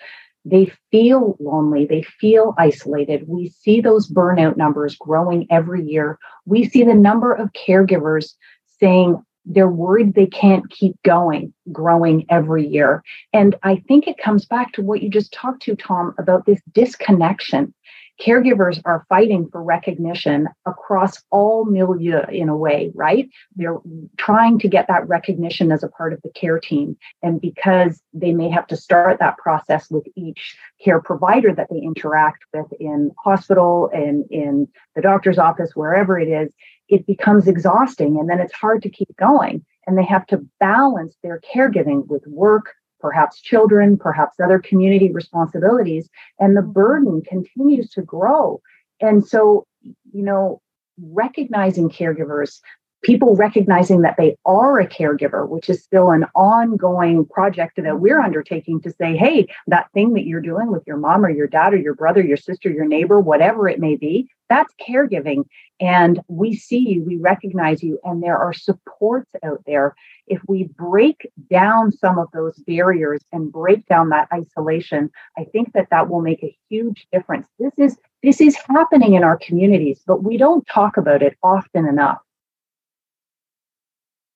[0.45, 3.27] They feel lonely, they feel isolated.
[3.27, 6.19] We see those burnout numbers growing every year.
[6.45, 8.33] We see the number of caregivers
[8.79, 13.03] saying, they're worried they can't keep going, growing every year.
[13.31, 16.61] And I think it comes back to what you just talked to, Tom, about this
[16.73, 17.73] disconnection.
[18.21, 23.29] Caregivers are fighting for recognition across all milieu in a way, right?
[23.55, 23.79] They're
[24.17, 26.97] trying to get that recognition as a part of the care team.
[27.21, 31.79] And because they may have to start that process with each care provider that they
[31.79, 36.53] interact with in hospital and in the doctor's office, wherever it is,
[36.87, 39.65] it becomes exhausting and then it's hard to keep going.
[39.87, 42.73] And they have to balance their caregiving with work,
[43.05, 46.09] perhaps children, perhaps other community responsibilities.
[46.39, 46.71] And the mm-hmm.
[46.71, 48.61] burden continues to grow.
[48.99, 50.59] And so, you know,
[50.99, 52.61] recognizing caregivers
[53.05, 58.19] people recognizing that they are a caregiver, which is still an ongoing project that we're
[58.19, 61.75] undertaking to say, hey, that thing that you're doing with your mom or your dad
[61.75, 65.43] or your brother, your sister, your neighbor, whatever it may be, that's caregiving.
[65.79, 69.93] And we see you, we recognize you, and there are supports out there.
[70.25, 75.73] If we break down some of those barriers and break down that isolation, I think
[75.73, 77.47] that that will make a huge difference.
[77.59, 81.85] This is this is happening in our communities, but we don't talk about it often
[81.87, 82.17] enough.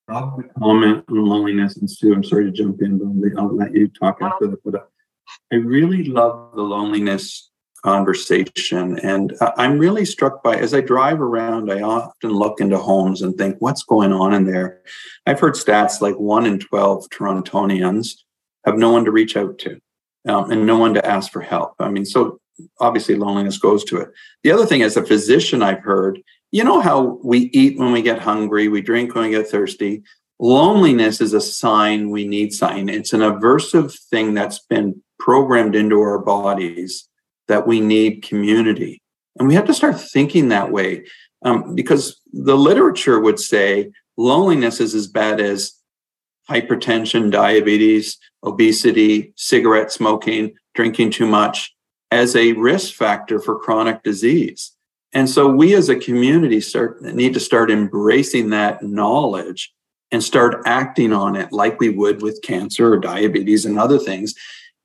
[0.10, 2.14] I'll comment on loneliness and Sue.
[2.14, 4.64] I'm sorry to jump in, but I'll let you talk after that.
[4.64, 4.84] But uh,
[5.52, 7.50] I really love the loneliness
[7.84, 9.00] conversation.
[9.00, 13.38] And I'm really struck by, as I drive around, I often look into homes and
[13.38, 14.82] think, what's going on in there?
[15.26, 18.16] I've heard stats like one in 12 Torontonians
[18.66, 19.80] have no one to reach out to
[20.28, 21.76] um, and no one to ask for help.
[21.80, 22.40] I mean, so
[22.80, 24.10] obviously loneliness goes to it.
[24.44, 28.02] The other thing, as a physician, I've heard you know how we eat when we
[28.02, 30.04] get hungry, we drink when we get thirsty.
[30.40, 32.90] Loneliness is a sign we need something.
[32.90, 37.08] It's an aversive thing that's been programmed into our bodies
[37.48, 39.02] that we need community.
[39.38, 41.06] And we have to start thinking that way
[41.44, 45.74] um, because the literature would say loneliness is as bad as
[46.50, 51.74] hypertension, diabetes, obesity, cigarette smoking, drinking too much
[52.12, 54.72] as a risk factor for chronic disease.
[55.14, 59.74] And so we as a community start need to start embracing that knowledge
[60.12, 64.36] and start acting on it like we would with cancer or diabetes and other things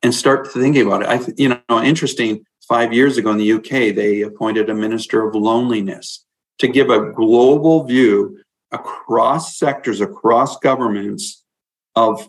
[0.03, 1.09] and start thinking about it.
[1.09, 5.35] I you know interesting 5 years ago in the UK they appointed a minister of
[5.35, 6.25] loneliness
[6.59, 8.39] to give a global view
[8.73, 11.43] across sectors across governments
[11.97, 12.29] of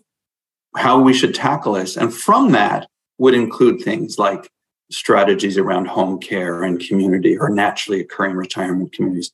[0.75, 4.49] how we should tackle this and from that would include things like
[4.91, 9.31] strategies around home care and community or naturally occurring retirement communities.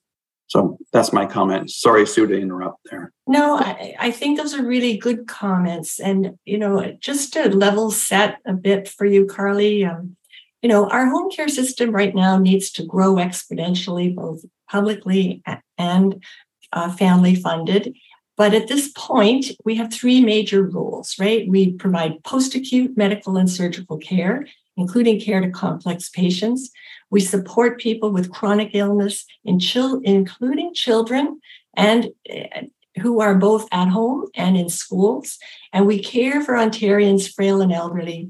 [0.47, 1.71] So that's my comment.
[1.71, 3.13] Sorry, Sue, to interrupt there.
[3.25, 5.97] No, I, I, think those are really good comments.
[5.97, 10.17] And, you know, just to level set a bit for you, Carly, um,
[10.61, 15.41] you know, our home care system right now needs to grow exponentially, both publicly
[15.77, 16.21] and
[16.73, 17.95] uh, family funded.
[18.35, 21.47] But at this point, we have three major rules, right?
[21.47, 24.47] We provide post acute medical and surgical care
[24.77, 26.71] including care to complex patients.
[27.09, 31.39] We support people with chronic illness, in chil- including children
[31.75, 32.61] and uh,
[33.01, 35.37] who are both at home and in schools.
[35.71, 38.29] And we care for Ontarians' frail and elderly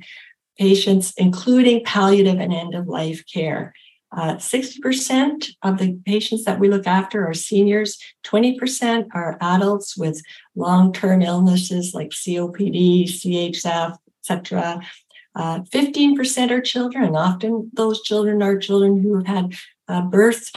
[0.58, 3.74] patients, including palliative and end of life care.
[4.16, 10.22] Uh, 60% of the patients that we look after are seniors, 20% are adults with
[10.54, 14.82] long term illnesses like COPD, CHF, etc.
[15.36, 17.16] Uh, 15% are children.
[17.16, 19.54] Often those children are children who have had
[19.88, 20.52] uh, birth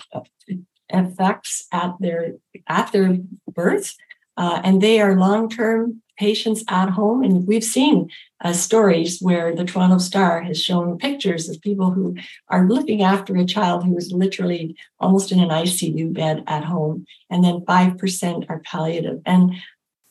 [0.88, 2.34] effects at their
[2.68, 3.18] at their
[3.52, 3.94] birth,
[4.36, 7.22] uh, and they are long-term patients at home.
[7.22, 8.10] And we've seen
[8.44, 12.16] uh, stories where the Toronto Star has shown pictures of people who
[12.48, 17.06] are looking after a child who is literally almost in an ICU bed at home,
[17.30, 19.20] and then 5% are palliative.
[19.26, 19.54] And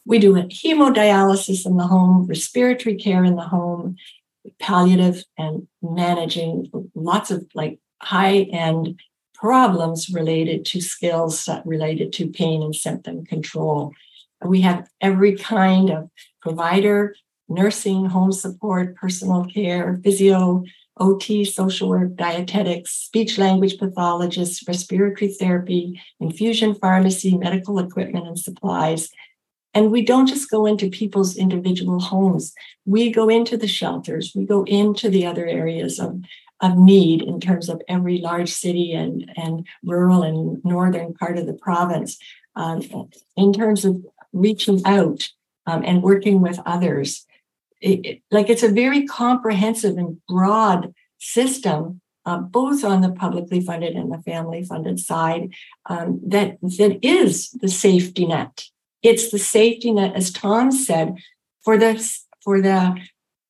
[0.05, 3.95] we do hemodialysis in the home, respiratory care in the home,
[4.59, 8.99] palliative, and managing lots of like high end
[9.33, 13.91] problems related to skills related to pain and symptom control.
[14.43, 16.09] We have every kind of
[16.41, 17.15] provider,
[17.49, 20.63] nursing, home support, personal care, physio,
[20.97, 29.09] OT, social work, dietetics, speech language pathologists, respiratory therapy, infusion pharmacy, medical equipment and supplies.
[29.73, 32.53] And we don't just go into people's individual homes.
[32.85, 34.33] We go into the shelters.
[34.35, 36.21] We go into the other areas of,
[36.61, 41.47] of need in terms of every large city and, and rural and northern part of
[41.47, 42.17] the province.
[42.55, 45.29] Um, in terms of reaching out
[45.65, 47.25] um, and working with others.
[47.81, 53.61] It, it, like it's a very comprehensive and broad system, uh, both on the publicly
[53.61, 55.53] funded and the family funded side,
[55.85, 58.65] um, that, that is the safety net.
[59.03, 61.17] It's the safety net, as Tom said,
[61.63, 61.95] for the,
[62.43, 62.97] for the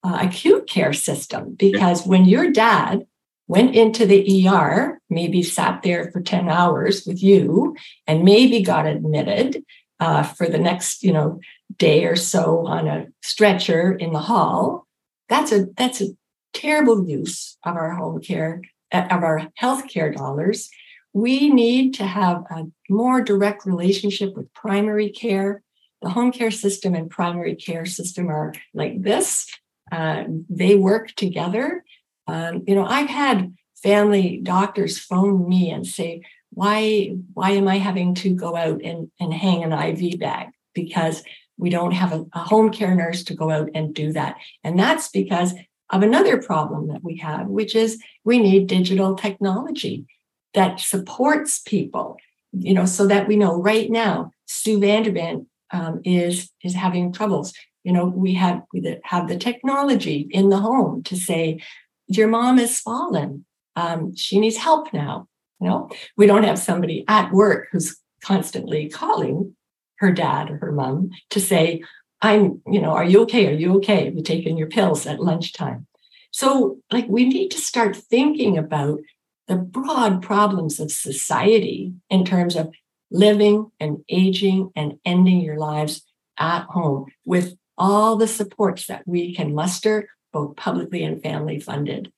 [0.04, 1.56] uh, acute care system.
[1.56, 3.06] Because when your dad
[3.48, 7.76] went into the ER, maybe sat there for 10 hours with you,
[8.08, 9.64] and maybe got admitted,
[10.00, 11.40] uh, for the next, you know,
[11.78, 14.86] day or so on a stretcher in the hall.
[15.30, 16.10] That's a that's a
[16.54, 20.70] terrible use of our home care of our health care dollars.
[21.14, 25.62] We need to have a more direct relationship with primary care.
[26.02, 29.48] The home care system and primary care system are like this.
[29.92, 31.84] Uh, they work together.
[32.28, 37.78] Um, you know, I've had family doctors phone me and say, why why am i
[37.78, 41.24] having to go out and, and hang an iv bag because
[41.58, 44.78] we don't have a, a home care nurse to go out and do that and
[44.78, 45.54] that's because
[45.90, 50.06] of another problem that we have which is we need digital technology
[50.54, 52.18] that supports people
[52.52, 57.54] you know so that we know right now sue VanderBent um, is is having troubles
[57.84, 61.60] you know we have we have the technology in the home to say
[62.08, 63.46] your mom has fallen
[63.76, 65.28] um, she needs help now
[65.64, 69.56] you know, we don't have somebody at work who's constantly calling
[70.00, 71.82] her dad or her mom to say,
[72.22, 73.48] I'm, you know, are you okay?
[73.48, 74.06] Are you okay?
[74.06, 75.88] Have you taken your pills at lunchtime?
[76.32, 79.00] So, like, we need to start thinking about
[79.48, 82.74] the broad problems of society in terms of
[83.12, 86.02] living and aging and ending your lives
[86.38, 92.12] at home with all the supports that we can muster, both publicly and family funded.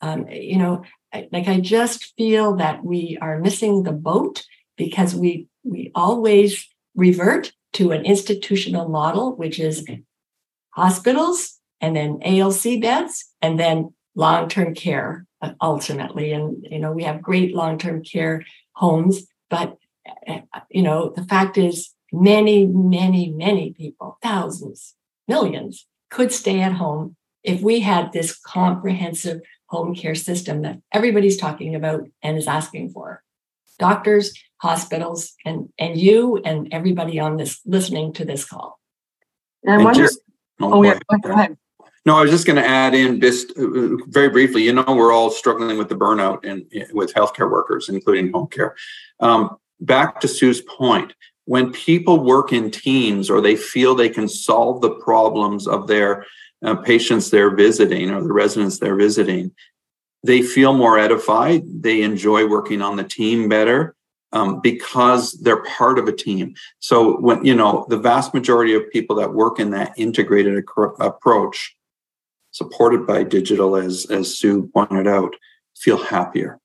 [0.00, 0.82] Um, you know,
[1.30, 4.44] like I just feel that we are missing the boat
[4.76, 9.86] because we we always revert to an institutional model, which is
[10.70, 16.32] hospitals and then ALC beds and then long-term care uh, ultimately.
[16.32, 18.44] And you know, we have great long-term care
[18.74, 19.76] homes, but
[20.28, 20.40] uh,
[20.70, 24.94] you know, the fact is many, many, many people, thousands,
[25.28, 31.38] millions could stay at home if we had this comprehensive home care system that everybody's
[31.38, 33.22] talking about and is asking for.
[33.78, 38.78] Doctors, hospitals, and, and you and everybody on this listening to this call.
[39.64, 40.02] And I wonder.
[40.02, 40.20] Just,
[40.60, 41.56] oh, oh yeah, go ahead.
[42.04, 44.64] No, I was just going to add in just uh, very briefly.
[44.64, 48.74] You know, we're all struggling with the burnout and with healthcare workers, including home care.
[49.20, 54.28] Um, back to Sue's point, when people work in teams or they feel they can
[54.28, 56.26] solve the problems of their
[56.64, 59.52] uh, patients they're visiting or the residents they're visiting,
[60.24, 61.62] they feel more edified.
[61.66, 63.94] They enjoy working on the team better
[64.32, 66.54] um, because they're part of a team.
[66.78, 70.94] So when you know the vast majority of people that work in that integrated ac-
[71.00, 71.76] approach,
[72.52, 75.34] supported by digital, as as Sue pointed out,
[75.76, 76.58] feel happier.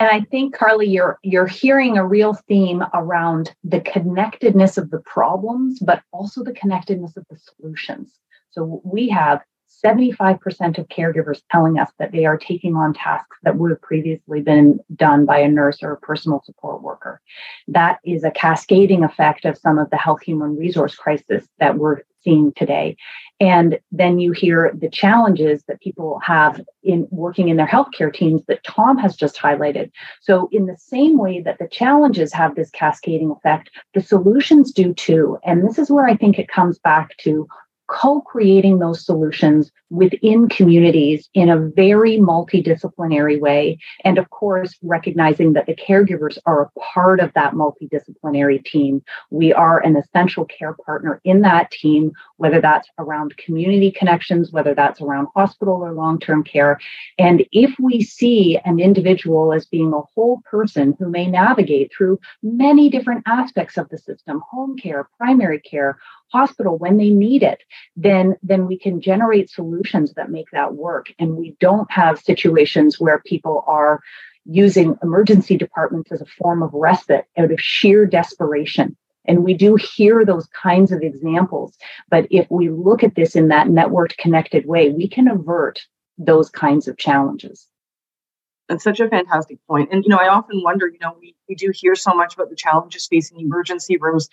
[0.00, 5.00] And I think, Carly, you're you're hearing a real theme around the connectedness of the
[5.00, 8.12] problems, but also the connectedness of the solutions.
[8.50, 9.40] So we have
[9.82, 14.40] 75% of caregivers telling us that they are taking on tasks that would have previously
[14.40, 17.20] been done by a nurse or a personal support worker.
[17.68, 22.02] That is a cascading effect of some of the health human resource crisis that we're
[22.24, 22.96] seeing today.
[23.40, 28.42] And then you hear the challenges that people have in working in their healthcare teams
[28.48, 29.90] that Tom has just highlighted.
[30.22, 34.94] So, in the same way that the challenges have this cascading effect, the solutions do
[34.94, 35.38] too.
[35.44, 37.46] And this is where I think it comes back to
[37.86, 43.78] co creating those solutions within communities in a very multidisciplinary way.
[44.04, 49.02] And of course, recognizing that the caregivers are a part of that multidisciplinary team.
[49.30, 54.74] We are an essential care partner in that team, whether that's around community connections, whether
[54.74, 56.78] that's around hospital or long term care.
[57.18, 62.18] And if we see an individual as being a whole person who may navigate through
[62.42, 65.98] many different aspects of the system home care, primary care,
[66.38, 67.62] hospital when they need it,
[67.96, 71.06] then, then we can generate solutions that make that work.
[71.18, 74.00] And we don't have situations where people are
[74.44, 78.96] using emergency departments as a form of respite out of sheer desperation.
[79.26, 81.78] And we do hear those kinds of examples.
[82.10, 85.80] But if we look at this in that networked connected way, we can avert
[86.18, 87.66] those kinds of challenges.
[88.68, 89.90] That's such a fantastic point.
[89.92, 92.50] And, you know, I often wonder, you know, we, we do hear so much about
[92.50, 94.28] the challenges facing emergency rooms,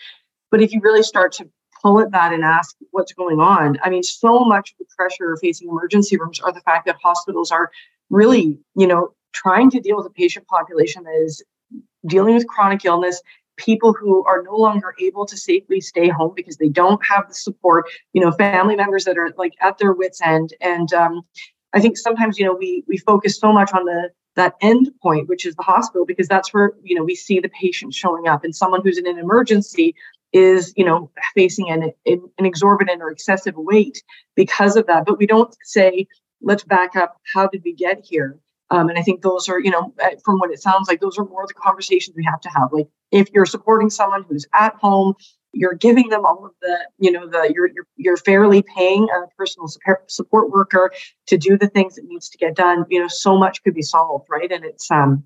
[0.51, 1.49] but if you really start to
[1.81, 3.77] pull at that and ask what's going on.
[3.83, 7.51] I mean, so much of the pressure facing emergency rooms are the fact that hospitals
[7.51, 7.71] are
[8.09, 11.43] really, you know, trying to deal with a patient population that is
[12.07, 13.21] dealing with chronic illness,
[13.57, 17.33] people who are no longer able to safely stay home because they don't have the
[17.33, 20.53] support, you know, family members that are like at their wits' end.
[20.61, 21.21] And um,
[21.73, 25.27] I think sometimes, you know, we we focus so much on the that end point,
[25.27, 28.43] which is the hospital, because that's where you know we see the patient showing up,
[28.43, 29.95] and someone who's in an emergency
[30.33, 34.03] is you know facing an, an exorbitant or excessive weight
[34.35, 35.05] because of that.
[35.05, 36.07] But we don't say
[36.41, 37.17] let's back up.
[37.33, 38.39] How did we get here?
[38.69, 41.19] Um, and i think those are you know uh, from what it sounds like those
[41.19, 42.69] are more the conversations we have to have.
[42.71, 45.15] Like if you're supporting someone who's at home
[45.53, 49.27] you're giving them all of the you know the you're you're, you're fairly paying a
[49.37, 49.67] personal
[50.07, 50.91] support worker
[51.27, 53.81] to do the things that needs to get done you know so much could be
[53.81, 54.51] solved right?
[54.51, 55.23] And it's um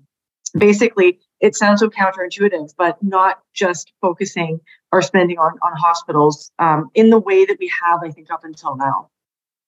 [0.56, 4.60] basically it sounds so counterintuitive but not just focusing
[4.96, 8.44] our spending on on hospitals um, in the way that we have, I think, up
[8.44, 9.10] until now.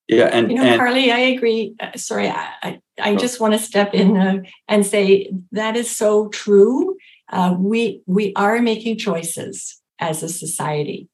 [0.09, 1.75] Yeah, and you know, and, Carly, I agree.
[1.79, 5.95] Uh, sorry, I I, I just want to step in uh, and say that is
[5.95, 6.97] so true.
[7.31, 11.09] Uh, we we are making choices as a society,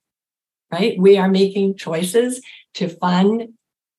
[0.71, 0.97] right?
[0.99, 2.41] We are making choices
[2.75, 3.49] to fund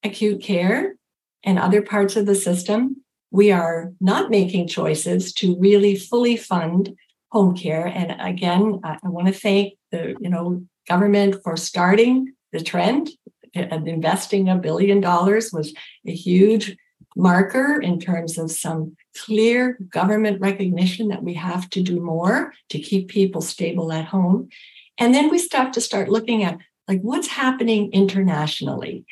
[0.03, 0.95] acute care
[1.43, 3.03] and other parts of the system.
[3.32, 6.95] We are not making choices to really fully fund
[7.36, 7.86] home care.
[7.86, 13.10] And again, I, I want to thank the you know government for starting the trend.
[13.54, 15.74] And investing a billion dollars was
[16.06, 16.76] a huge
[17.16, 22.80] marker in terms of some clear government recognition that we have to do more to
[22.80, 24.50] keep people stable at home.
[24.98, 26.58] And then we start to start looking at
[26.88, 29.06] like what's happening internationally.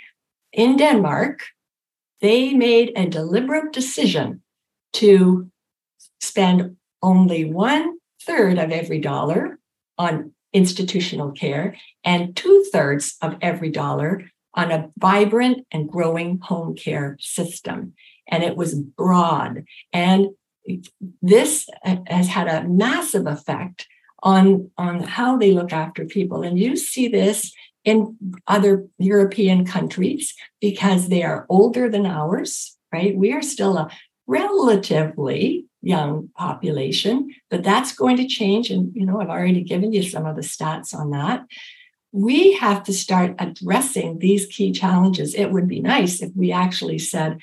[0.52, 1.42] In Denmark,
[2.22, 4.42] they made a deliberate decision
[4.94, 5.50] to
[6.20, 9.60] spend only one third of every dollar
[9.98, 16.76] on institutional care and two thirds of every dollar on a vibrant and growing home
[16.76, 17.94] care system.
[18.28, 19.66] And it was broad.
[19.92, 20.28] And
[21.22, 23.88] this has had a massive effect
[24.22, 26.44] on, on how they look after people.
[26.44, 27.52] And you see this
[27.84, 28.18] in
[28.48, 33.16] other European countries because they are older than ours, right?
[33.18, 33.90] We are still a
[34.26, 38.72] relatively young population, but that's going to change.
[38.72, 41.46] And, you know, I've already given you some of the stats on that.
[42.14, 45.36] We have to start addressing these key challenges.
[45.36, 47.40] It would be nice if we actually said,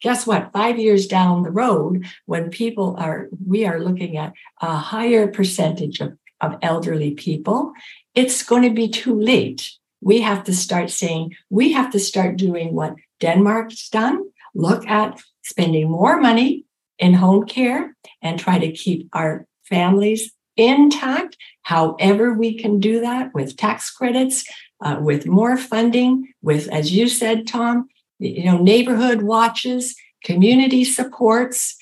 [0.00, 0.52] guess what?
[0.52, 6.00] Five years down the road, when people are, we are looking at a higher percentage
[6.00, 7.72] of, of elderly people,
[8.14, 9.70] it's going to be too late.
[10.00, 14.24] We have to start saying, we have to start doing what Denmark's done.
[14.54, 16.64] Look at spending more money
[16.98, 23.32] in home care and try to keep our families intact, however we can do that
[23.32, 24.44] with tax credits,
[24.84, 27.88] uh, with more funding, with, as you said, Tom,
[28.18, 29.94] you know, neighborhood watches,
[30.24, 31.76] community supports.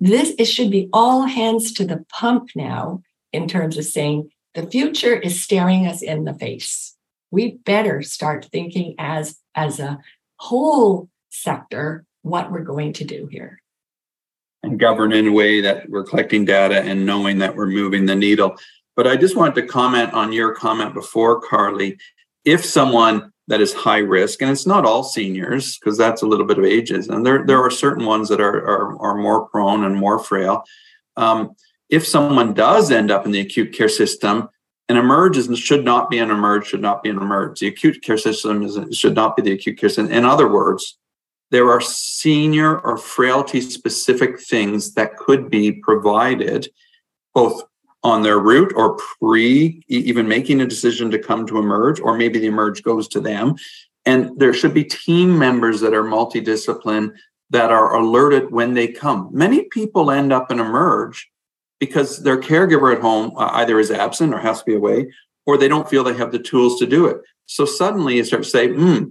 [0.00, 3.02] This it should be all hands to the pump now
[3.32, 6.96] in terms of saying the future is staring us in the face.
[7.30, 9.98] We better start thinking as as a
[10.36, 13.61] whole sector what we're going to do here
[14.62, 18.14] and govern in a way that we're collecting data and knowing that we're moving the
[18.14, 18.56] needle.
[18.96, 21.98] But I just wanted to comment on your comment before, Carly.
[22.44, 26.46] If someone that is high risk, and it's not all seniors because that's a little
[26.46, 29.84] bit of ages, and there there are certain ones that are are, are more prone
[29.84, 30.62] and more frail.
[31.16, 31.54] Um,
[31.88, 34.48] if someone does end up in the acute care system,
[34.88, 37.60] an emerge is, should not be an emerge, should not be an emerge.
[37.60, 40.10] The acute care system is, should not be the acute care system.
[40.10, 40.98] In other words,
[41.52, 46.66] there are senior or frailty specific things that could be provided
[47.34, 47.62] both
[48.02, 52.38] on their route or pre even making a decision to come to emerge, or maybe
[52.38, 53.54] the emerge goes to them.
[54.06, 57.12] And there should be team members that are multidiscipline
[57.50, 59.28] that are alerted when they come.
[59.30, 61.30] Many people end up in emerge
[61.78, 65.12] because their caregiver at home uh, either is absent or has to be away,
[65.44, 67.18] or they don't feel they have the tools to do it.
[67.44, 69.04] So suddenly you start to say, hmm,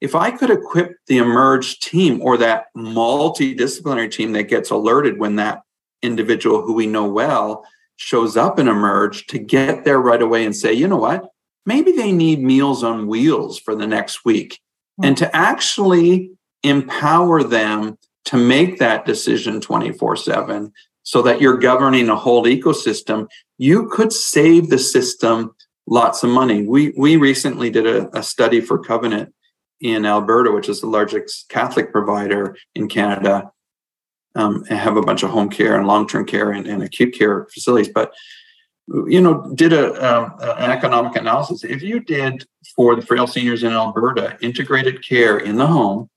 [0.00, 5.36] if I could equip the emerge team or that multidisciplinary team that gets alerted when
[5.36, 5.62] that
[6.02, 7.64] individual who we know well
[7.96, 11.28] shows up in emerge to get there right away and say, you know what?
[11.66, 14.54] Maybe they need meals on wheels for the next week.
[15.00, 15.04] Mm-hmm.
[15.04, 16.30] And to actually
[16.62, 20.72] empower them to make that decision 24 7
[21.02, 23.26] so that you're governing a whole ecosystem,
[23.56, 25.54] you could save the system
[25.86, 26.66] lots of money.
[26.66, 29.34] We, we recently did a, a study for Covenant
[29.80, 33.50] in Alberta, which is the largest Catholic provider in Canada
[34.34, 37.88] um, have a bunch of home care and long-term care and, and acute care facilities.
[37.92, 38.14] But
[38.88, 41.62] you know, did a um, an economic analysis.
[41.62, 46.08] If you did for the frail seniors in Alberta integrated care in the home,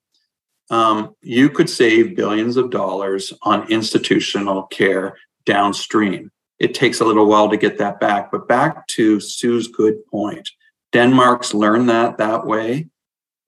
[0.70, 6.30] um, you could save billions of dollars on institutional care downstream.
[6.58, 10.48] It takes a little while to get that back, but back to Sue's good point.
[10.92, 12.88] Denmark's learned that that way.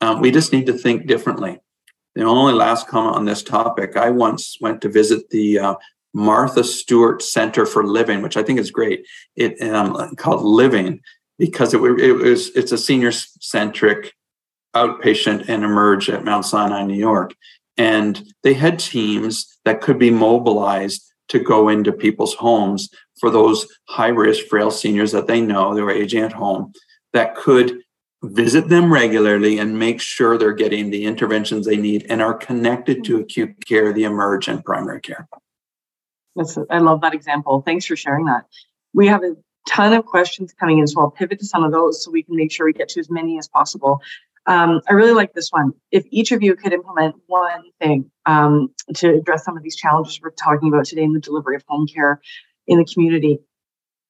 [0.01, 1.59] Um, we just need to think differently.
[2.15, 5.75] The only last comment on this topic, I once went to visit the uh,
[6.13, 9.05] Martha Stewart Center for Living, which I think is great.
[9.35, 11.01] It um, called Living
[11.39, 14.13] because it, it was it's a senior centric
[14.77, 17.35] outpatient and emerge at Mount Sinai, New York,
[17.77, 23.67] and they had teams that could be mobilized to go into people's homes for those
[23.89, 26.73] high risk frail seniors that they know they were aging at home
[27.13, 27.81] that could
[28.29, 33.05] visit them regularly and make sure they're getting the interventions they need and are connected
[33.05, 35.29] to acute care, the emerge, and primary care.
[36.37, 37.63] That's, I love that example.
[37.63, 38.45] Thanks for sharing that.
[38.93, 39.37] We have a
[39.69, 42.37] ton of questions coming in, so I'll pivot to some of those so we can
[42.37, 44.01] make sure we get to as many as possible.
[44.47, 45.73] Um, I really like this one.
[45.91, 50.21] If each of you could implement one thing um, to address some of these challenges
[50.21, 52.21] we're talking about today in the delivery of home care
[52.67, 53.39] in the community,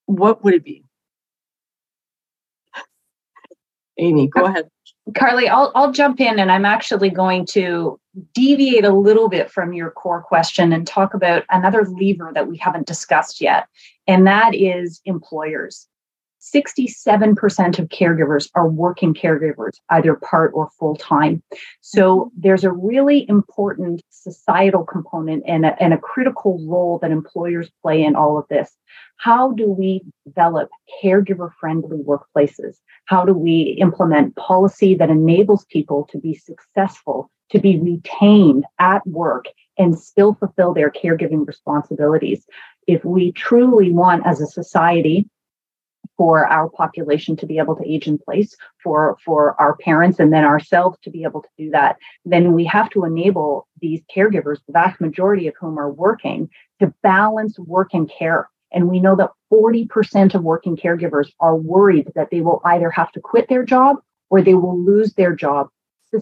[0.07, 0.85] what would it be?
[3.99, 4.71] Amy, go uh, ahead.
[5.15, 8.01] Carly, I'll I'll jump in and I'm actually going to
[8.33, 12.57] deviate a little bit from your core question and talk about another lever that we
[12.57, 13.69] haven't discussed yet,
[14.07, 15.87] and that is employers.
[16.53, 21.43] 67% of caregivers are working caregivers, either part or full time.
[21.81, 22.41] So mm-hmm.
[22.41, 28.03] there's a really important societal component and a, and a critical role that employers play
[28.03, 28.77] in all of this.
[29.17, 30.69] How do we develop
[31.03, 32.77] caregiver friendly workplaces?
[33.07, 39.07] How do we implement policy that enables people to be successful, to be retained at
[39.07, 39.47] work
[39.79, 42.45] and still fulfill their caregiving responsibilities?
[42.87, 45.27] If we truly want, as a society,
[46.17, 50.33] for our population to be able to age in place for for our parents and
[50.33, 54.59] then ourselves to be able to do that then we have to enable these caregivers
[54.67, 56.49] the vast majority of whom are working
[56.81, 58.49] to balance work and care.
[58.73, 63.13] And we know that 40% of working caregivers are worried that they will either have
[63.13, 63.99] to quit their job
[64.31, 65.69] or they will lose their job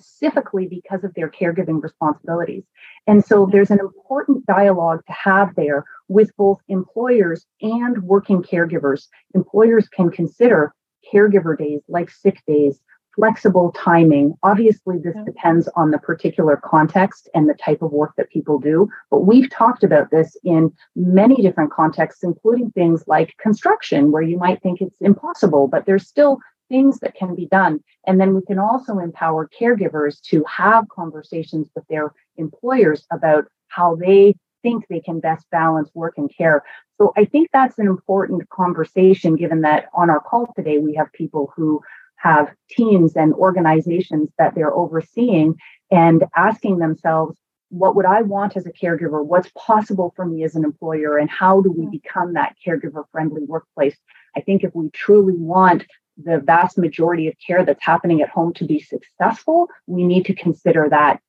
[0.00, 2.64] specifically because of their caregiving responsibilities.
[3.06, 9.08] And so there's an important dialogue to have there with both employers and working caregivers.
[9.34, 10.74] Employers can consider
[11.12, 12.80] caregiver days like sick days,
[13.14, 14.34] flexible timing.
[14.42, 18.88] Obviously, this depends on the particular context and the type of work that people do,
[19.10, 24.38] but we've talked about this in many different contexts, including things like construction, where you
[24.38, 26.38] might think it's impossible, but there's still
[26.72, 27.80] things that can be done.
[28.06, 33.94] And then we can also empower caregivers to have conversations with their employers about how
[33.96, 36.64] they think they can best balance work and care.
[36.96, 41.12] So I think that's an important conversation, given that on our call today, we have
[41.12, 41.82] people who
[42.16, 45.56] have teams and organizations that they're overseeing
[45.90, 47.36] and asking themselves,
[47.68, 49.24] what would I want as a caregiver?
[49.24, 51.18] What's possible for me as an employer?
[51.18, 51.90] And how do we mm.
[51.90, 53.96] become that caregiver friendly workplace?
[54.36, 55.84] I think if we truly want
[56.16, 60.34] the vast majority of care that's happening at home to be successful, we need to
[60.34, 61.20] consider that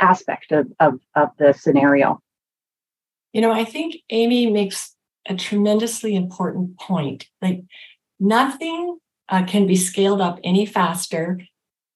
[0.00, 2.20] aspect of, of, of the scenario.
[3.32, 4.96] You know, I think Amy makes
[5.28, 7.28] a tremendously important point.
[7.42, 7.62] Like,
[8.18, 8.98] nothing
[9.28, 11.40] uh, can be scaled up any faster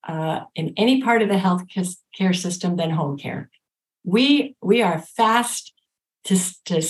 [0.07, 1.65] uh, in any part of the health
[2.15, 3.51] care system than home care.
[4.05, 5.73] We we are fast
[6.25, 6.83] to, to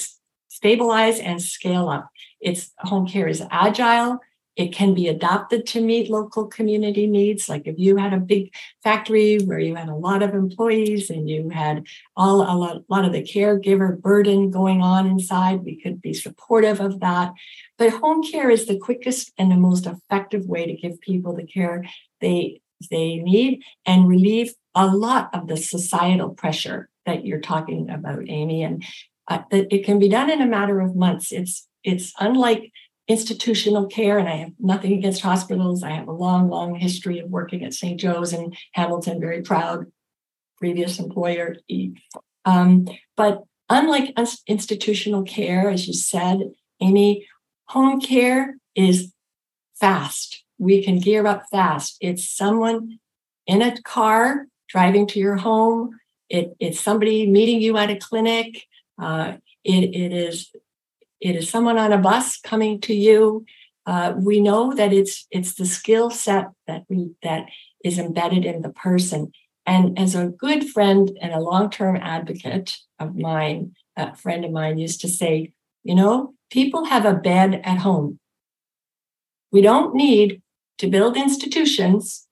[0.49, 2.09] stabilize and scale up.
[2.41, 4.19] It's home care is agile.
[4.57, 7.49] It can be adopted to meet local community needs.
[7.49, 11.29] Like if you had a big factory where you had a lot of employees and
[11.29, 11.87] you had
[12.17, 16.81] all a lot, lot of the caregiver burden going on inside, we could be supportive
[16.81, 17.33] of that.
[17.79, 21.47] But home care is the quickest and the most effective way to give people the
[21.47, 21.85] care
[22.21, 28.29] they they need and relieve a lot of the societal pressure that you're talking about,
[28.29, 28.65] Amy.
[28.65, 28.85] And
[29.29, 31.33] uh, that it can be done in a matter of months.
[31.33, 32.73] It's it's unlike
[33.13, 35.83] institutional care, and I have nothing against hospitals.
[35.83, 38.01] I have a long, long history of working at St.
[38.01, 39.87] Joe's and Hamilton, very proud
[40.57, 41.57] previous employer.
[42.45, 47.27] Um, but unlike institutional care, as you said, Amy,
[47.67, 49.13] home care is
[49.75, 50.45] fast.
[50.59, 51.97] We can gear up fast.
[52.01, 53.01] It's someone
[53.47, 55.99] in a car driving to your home.
[56.29, 58.65] It, it's somebody meeting you at a clinic.
[59.01, 59.35] Uh,
[59.65, 60.51] it, it is
[61.23, 63.47] it is someone on a bus coming to you.
[63.87, 67.47] Uh, we know that it's it's the skill set that we that
[67.85, 69.33] is embedded in the person.
[69.65, 74.79] And as a good friend and a long-term advocate of mine, a friend of mine
[74.79, 75.53] used to say,
[75.85, 78.19] you know, people have a bed at home.
[79.53, 80.43] We don't need
[80.79, 82.27] to build institutions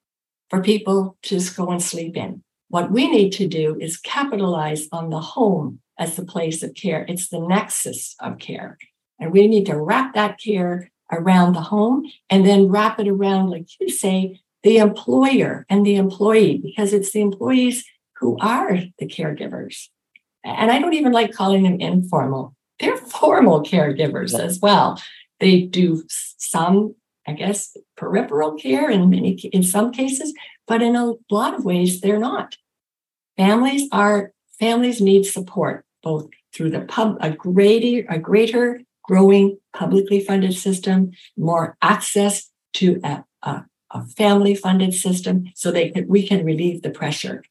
[0.48, 2.42] for people to just go and sleep in.
[2.68, 7.04] What we need to do is capitalize on the home as the place of care.
[7.06, 8.78] It's the nexus of care.
[9.20, 13.50] And we need to wrap that care around the home and then wrap it around,
[13.50, 17.84] like you say, the employer and the employee, because it's the employees
[18.18, 19.88] who are the caregivers.
[20.42, 25.00] And I don't even like calling them informal, they're formal caregivers as well.
[25.38, 26.94] They do some,
[27.26, 30.32] I guess, peripheral care in many in some cases,
[30.66, 32.56] but in a lot of ways they're not.
[33.36, 40.20] Families are families need support both through the pub, a greater, a greater growing publicly
[40.20, 46.26] funded system, more access to a, a, a family funded system so they can, we
[46.26, 47.42] can relieve the pressure.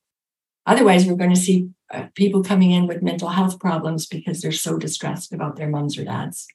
[0.65, 4.51] Otherwise, we're going to see uh, people coming in with mental health problems because they're
[4.51, 6.47] so distressed about their moms or dads.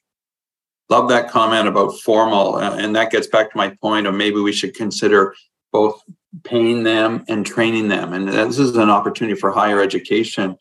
[0.89, 2.55] Love that comment about formal.
[2.55, 5.35] Uh, and that gets back to my point of maybe we should consider
[5.71, 6.01] both
[6.43, 8.13] paying them and training them.
[8.13, 10.57] And this is an opportunity for higher education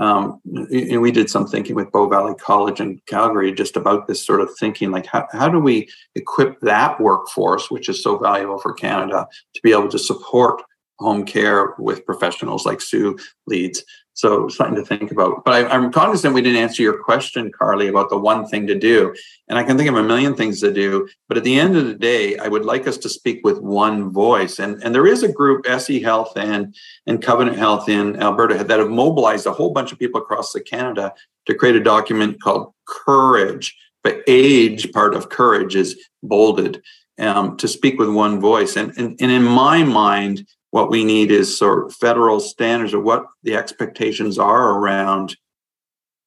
[0.00, 0.40] um,
[0.72, 4.40] and we did some thinking with Bow Valley College in Calgary just about this sort
[4.40, 8.72] of thinking like how, how do we equip that workforce which is so valuable for
[8.72, 10.62] Canada to be able to support
[10.98, 13.84] home care with professionals like Sue leads
[14.20, 15.44] so something to think about.
[15.46, 18.78] But I, am cognizant we didn't answer your question, Carly, about the one thing to
[18.78, 19.14] do.
[19.48, 21.08] And I can think of a million things to do.
[21.26, 24.12] But at the end of the day, I would like us to speak with one
[24.12, 24.58] voice.
[24.58, 26.74] And, and there is a group, SE Health and,
[27.06, 30.60] and Covenant Health in Alberta, that have mobilized a whole bunch of people across the
[30.60, 31.14] Canada
[31.46, 33.74] to create a document called Courage.
[34.04, 36.82] But age part of courage is bolded
[37.18, 38.76] um, to speak with one voice.
[38.76, 43.02] And, and, and in my mind, what we need is sort of federal standards of
[43.02, 45.36] what the expectations are around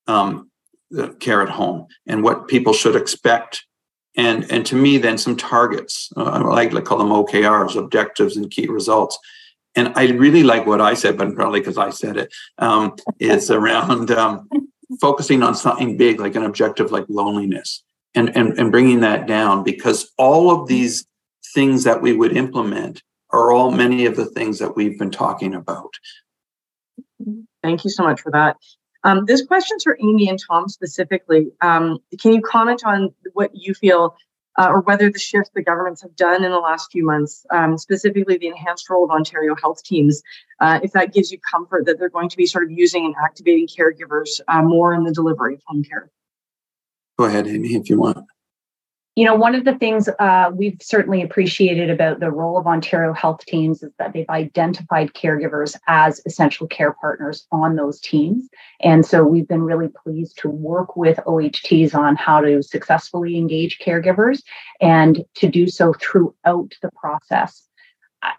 [0.07, 0.49] um,
[1.19, 3.65] care at home and what people should expect.
[4.15, 6.11] And, and to me, then some targets.
[6.15, 9.17] Uh, I like to call them OKRs, objectives and key results.
[9.75, 13.49] And I really like what I said, but probably because I said it, um, is
[13.51, 14.47] around um,
[15.01, 17.83] focusing on something big, like an objective like loneliness,
[18.13, 21.07] and, and, and bringing that down because all of these
[21.55, 23.01] things that we would implement
[23.33, 25.93] are all many of the things that we've been talking about.
[27.61, 28.57] Thank you so much for that.
[29.03, 31.51] Um, this question's for Amy and Tom specifically.
[31.61, 34.15] Um, can you comment on what you feel
[34.57, 37.77] uh, or whether the shift the governments have done in the last few months, um,
[37.77, 40.21] specifically the enhanced role of Ontario health teams,
[40.59, 43.15] uh, if that gives you comfort that they're going to be sort of using and
[43.23, 46.11] activating caregivers uh, more in the delivery of home care?
[47.17, 48.25] Go ahead, Amy, if you want
[49.15, 53.13] you know, one of the things uh, we've certainly appreciated about the role of Ontario
[53.13, 58.49] health teams is that they've identified caregivers as essential care partners on those teams.
[58.81, 63.77] And so we've been really pleased to work with OHTs on how to successfully engage
[63.79, 64.41] caregivers
[64.81, 67.67] and to do so throughout the process.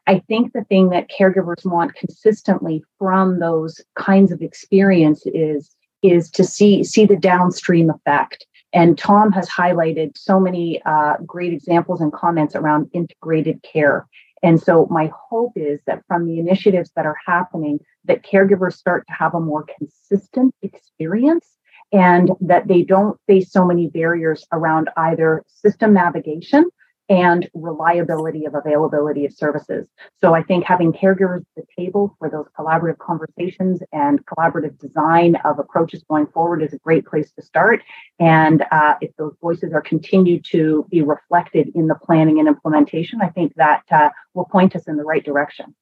[0.07, 5.71] I think the thing that caregivers want consistently from those kinds of experience is
[6.03, 11.53] is to see see the downstream effect and Tom has highlighted so many uh, great
[11.53, 14.07] examples and comments around integrated care.
[14.43, 19.07] And so my hope is that from the initiatives that are happening, that caregivers start
[19.07, 21.49] to have a more consistent experience
[21.93, 26.69] and that they don't face so many barriers around either system navigation
[27.09, 29.87] and reliability of availability of services.
[30.21, 35.37] So I think having caregivers at the table for those collaborative conversations and collaborative design
[35.45, 37.83] of approaches going forward is a great place to start.
[38.19, 43.21] And uh, if those voices are continued to be reflected in the planning and implementation,
[43.21, 45.75] I think that uh, will point us in the right direction.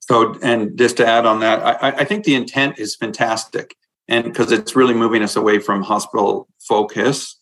[0.00, 3.76] So, and just to add on that, I, I think the intent is fantastic,
[4.08, 7.40] and because it's really moving us away from hospital focus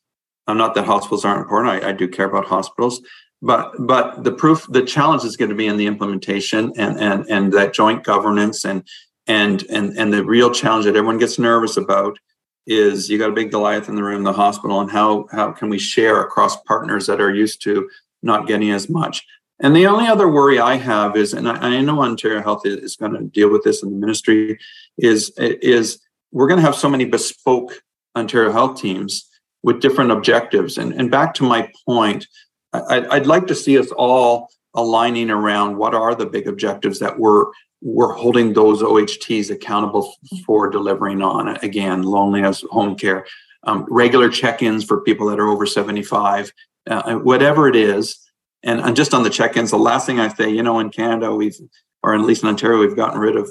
[0.54, 1.84] not that hospitals aren't important.
[1.84, 3.00] I, I do care about hospitals,
[3.42, 7.26] but but the proof, the challenge is going to be in the implementation and and
[7.28, 8.86] and that joint governance and
[9.26, 12.18] and and and the real challenge that everyone gets nervous about
[12.66, 15.68] is you got a big Goliath in the room, the hospital, and how how can
[15.68, 17.88] we share across partners that are used to
[18.22, 19.24] not getting as much.
[19.62, 22.96] And the only other worry I have is, and I, I know Ontario Health is
[22.96, 24.58] going to deal with this in the ministry,
[24.98, 26.00] is is
[26.32, 27.82] we're going to have so many bespoke
[28.16, 29.29] Ontario Health teams
[29.62, 30.78] with different objectives.
[30.78, 32.26] And, and back to my point,
[32.72, 37.18] I, I'd like to see us all aligning around what are the big objectives that
[37.18, 37.46] we're
[37.82, 41.56] we're holding those OHTs accountable for delivering on.
[41.64, 43.26] Again, loneliness, home care,
[43.64, 46.52] um, regular check-ins for people that are over 75,
[46.88, 48.18] uh, whatever it is.
[48.62, 51.34] And, and just on the check-ins, the last thing I say, you know, in Canada,
[51.34, 51.56] we've,
[52.02, 53.48] or at least in Ontario, we've gotten rid of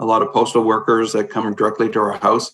[0.00, 2.50] a lot of postal workers that come directly to our house.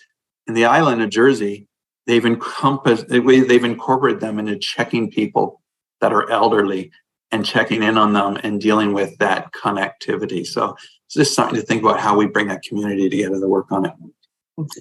[0.46, 1.65] In the island of Jersey,
[2.06, 5.60] they've encompassed they've incorporated them into checking people
[6.00, 6.90] that are elderly
[7.32, 10.46] and checking in on them and dealing with that connectivity.
[10.46, 10.76] So
[11.06, 13.86] it's just something to think about how we bring that community together to work on
[13.86, 13.92] it.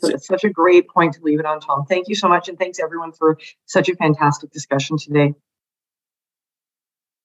[0.03, 1.85] It's such a great point to leave it on tom.
[1.85, 5.33] Thank you so much and thanks everyone for such a fantastic discussion today.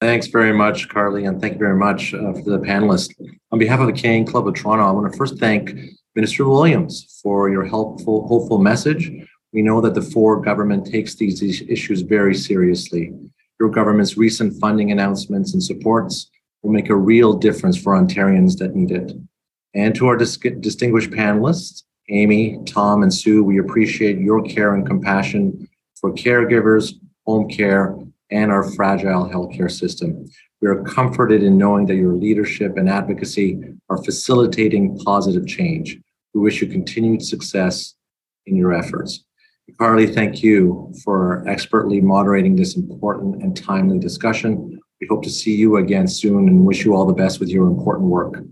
[0.01, 3.13] Thanks very much, Carly, and thank you very much uh, for the panelists.
[3.51, 5.75] On behalf of the Canadian Club of Toronto, I want to first thank
[6.15, 9.11] Minister Williams for your helpful, hopeful message
[9.53, 13.13] we know that the Ford government takes these issues very seriously.
[13.59, 16.29] Your government's recent funding announcements and supports
[16.63, 19.13] will make a real difference for Ontarians that need it.
[19.73, 24.85] And to our dis- distinguished panelists, Amy, Tom, and Sue, we appreciate your care and
[24.85, 26.93] compassion for caregivers,
[27.25, 27.95] home care,
[28.31, 30.25] and our fragile healthcare system.
[30.61, 35.97] We are comforted in knowing that your leadership and advocacy are facilitating positive change.
[36.33, 37.95] We wish you continued success
[38.45, 39.23] in your efforts.
[39.77, 44.79] Carly, thank you for expertly moderating this important and timely discussion.
[44.99, 47.67] We hope to see you again soon and wish you all the best with your
[47.67, 48.43] important work.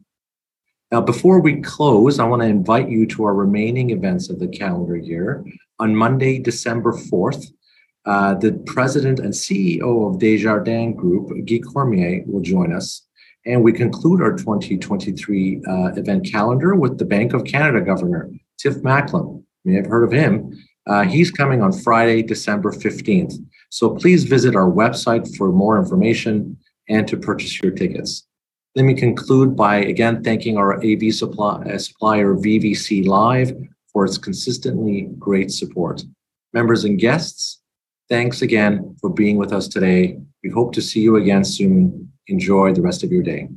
[0.92, 4.48] Now, before we close, I want to invite you to our remaining events of the
[4.48, 5.46] calendar year.
[5.78, 7.46] On Monday, December 4th,
[8.06, 13.06] uh, the president and CEO of Desjardins Group, Guy Cormier, will join us.
[13.46, 18.82] And we conclude our 2023 uh, event calendar with the Bank of Canada Governor, Tiff
[18.82, 19.44] Macklem.
[19.64, 20.58] You may have heard of him.
[20.88, 23.34] Uh, he's coming on Friday, December 15th.
[23.70, 26.58] So please visit our website for more information
[26.88, 28.26] and to purchase your tickets.
[28.76, 33.52] Let me conclude by again thanking our AV supply, uh, supplier VVC Live
[33.92, 36.04] for its consistently great support.
[36.54, 37.62] Members and guests,
[38.10, 40.20] thanks again for being with us today.
[40.44, 42.12] We hope to see you again soon.
[42.28, 43.50] Enjoy the rest of your day.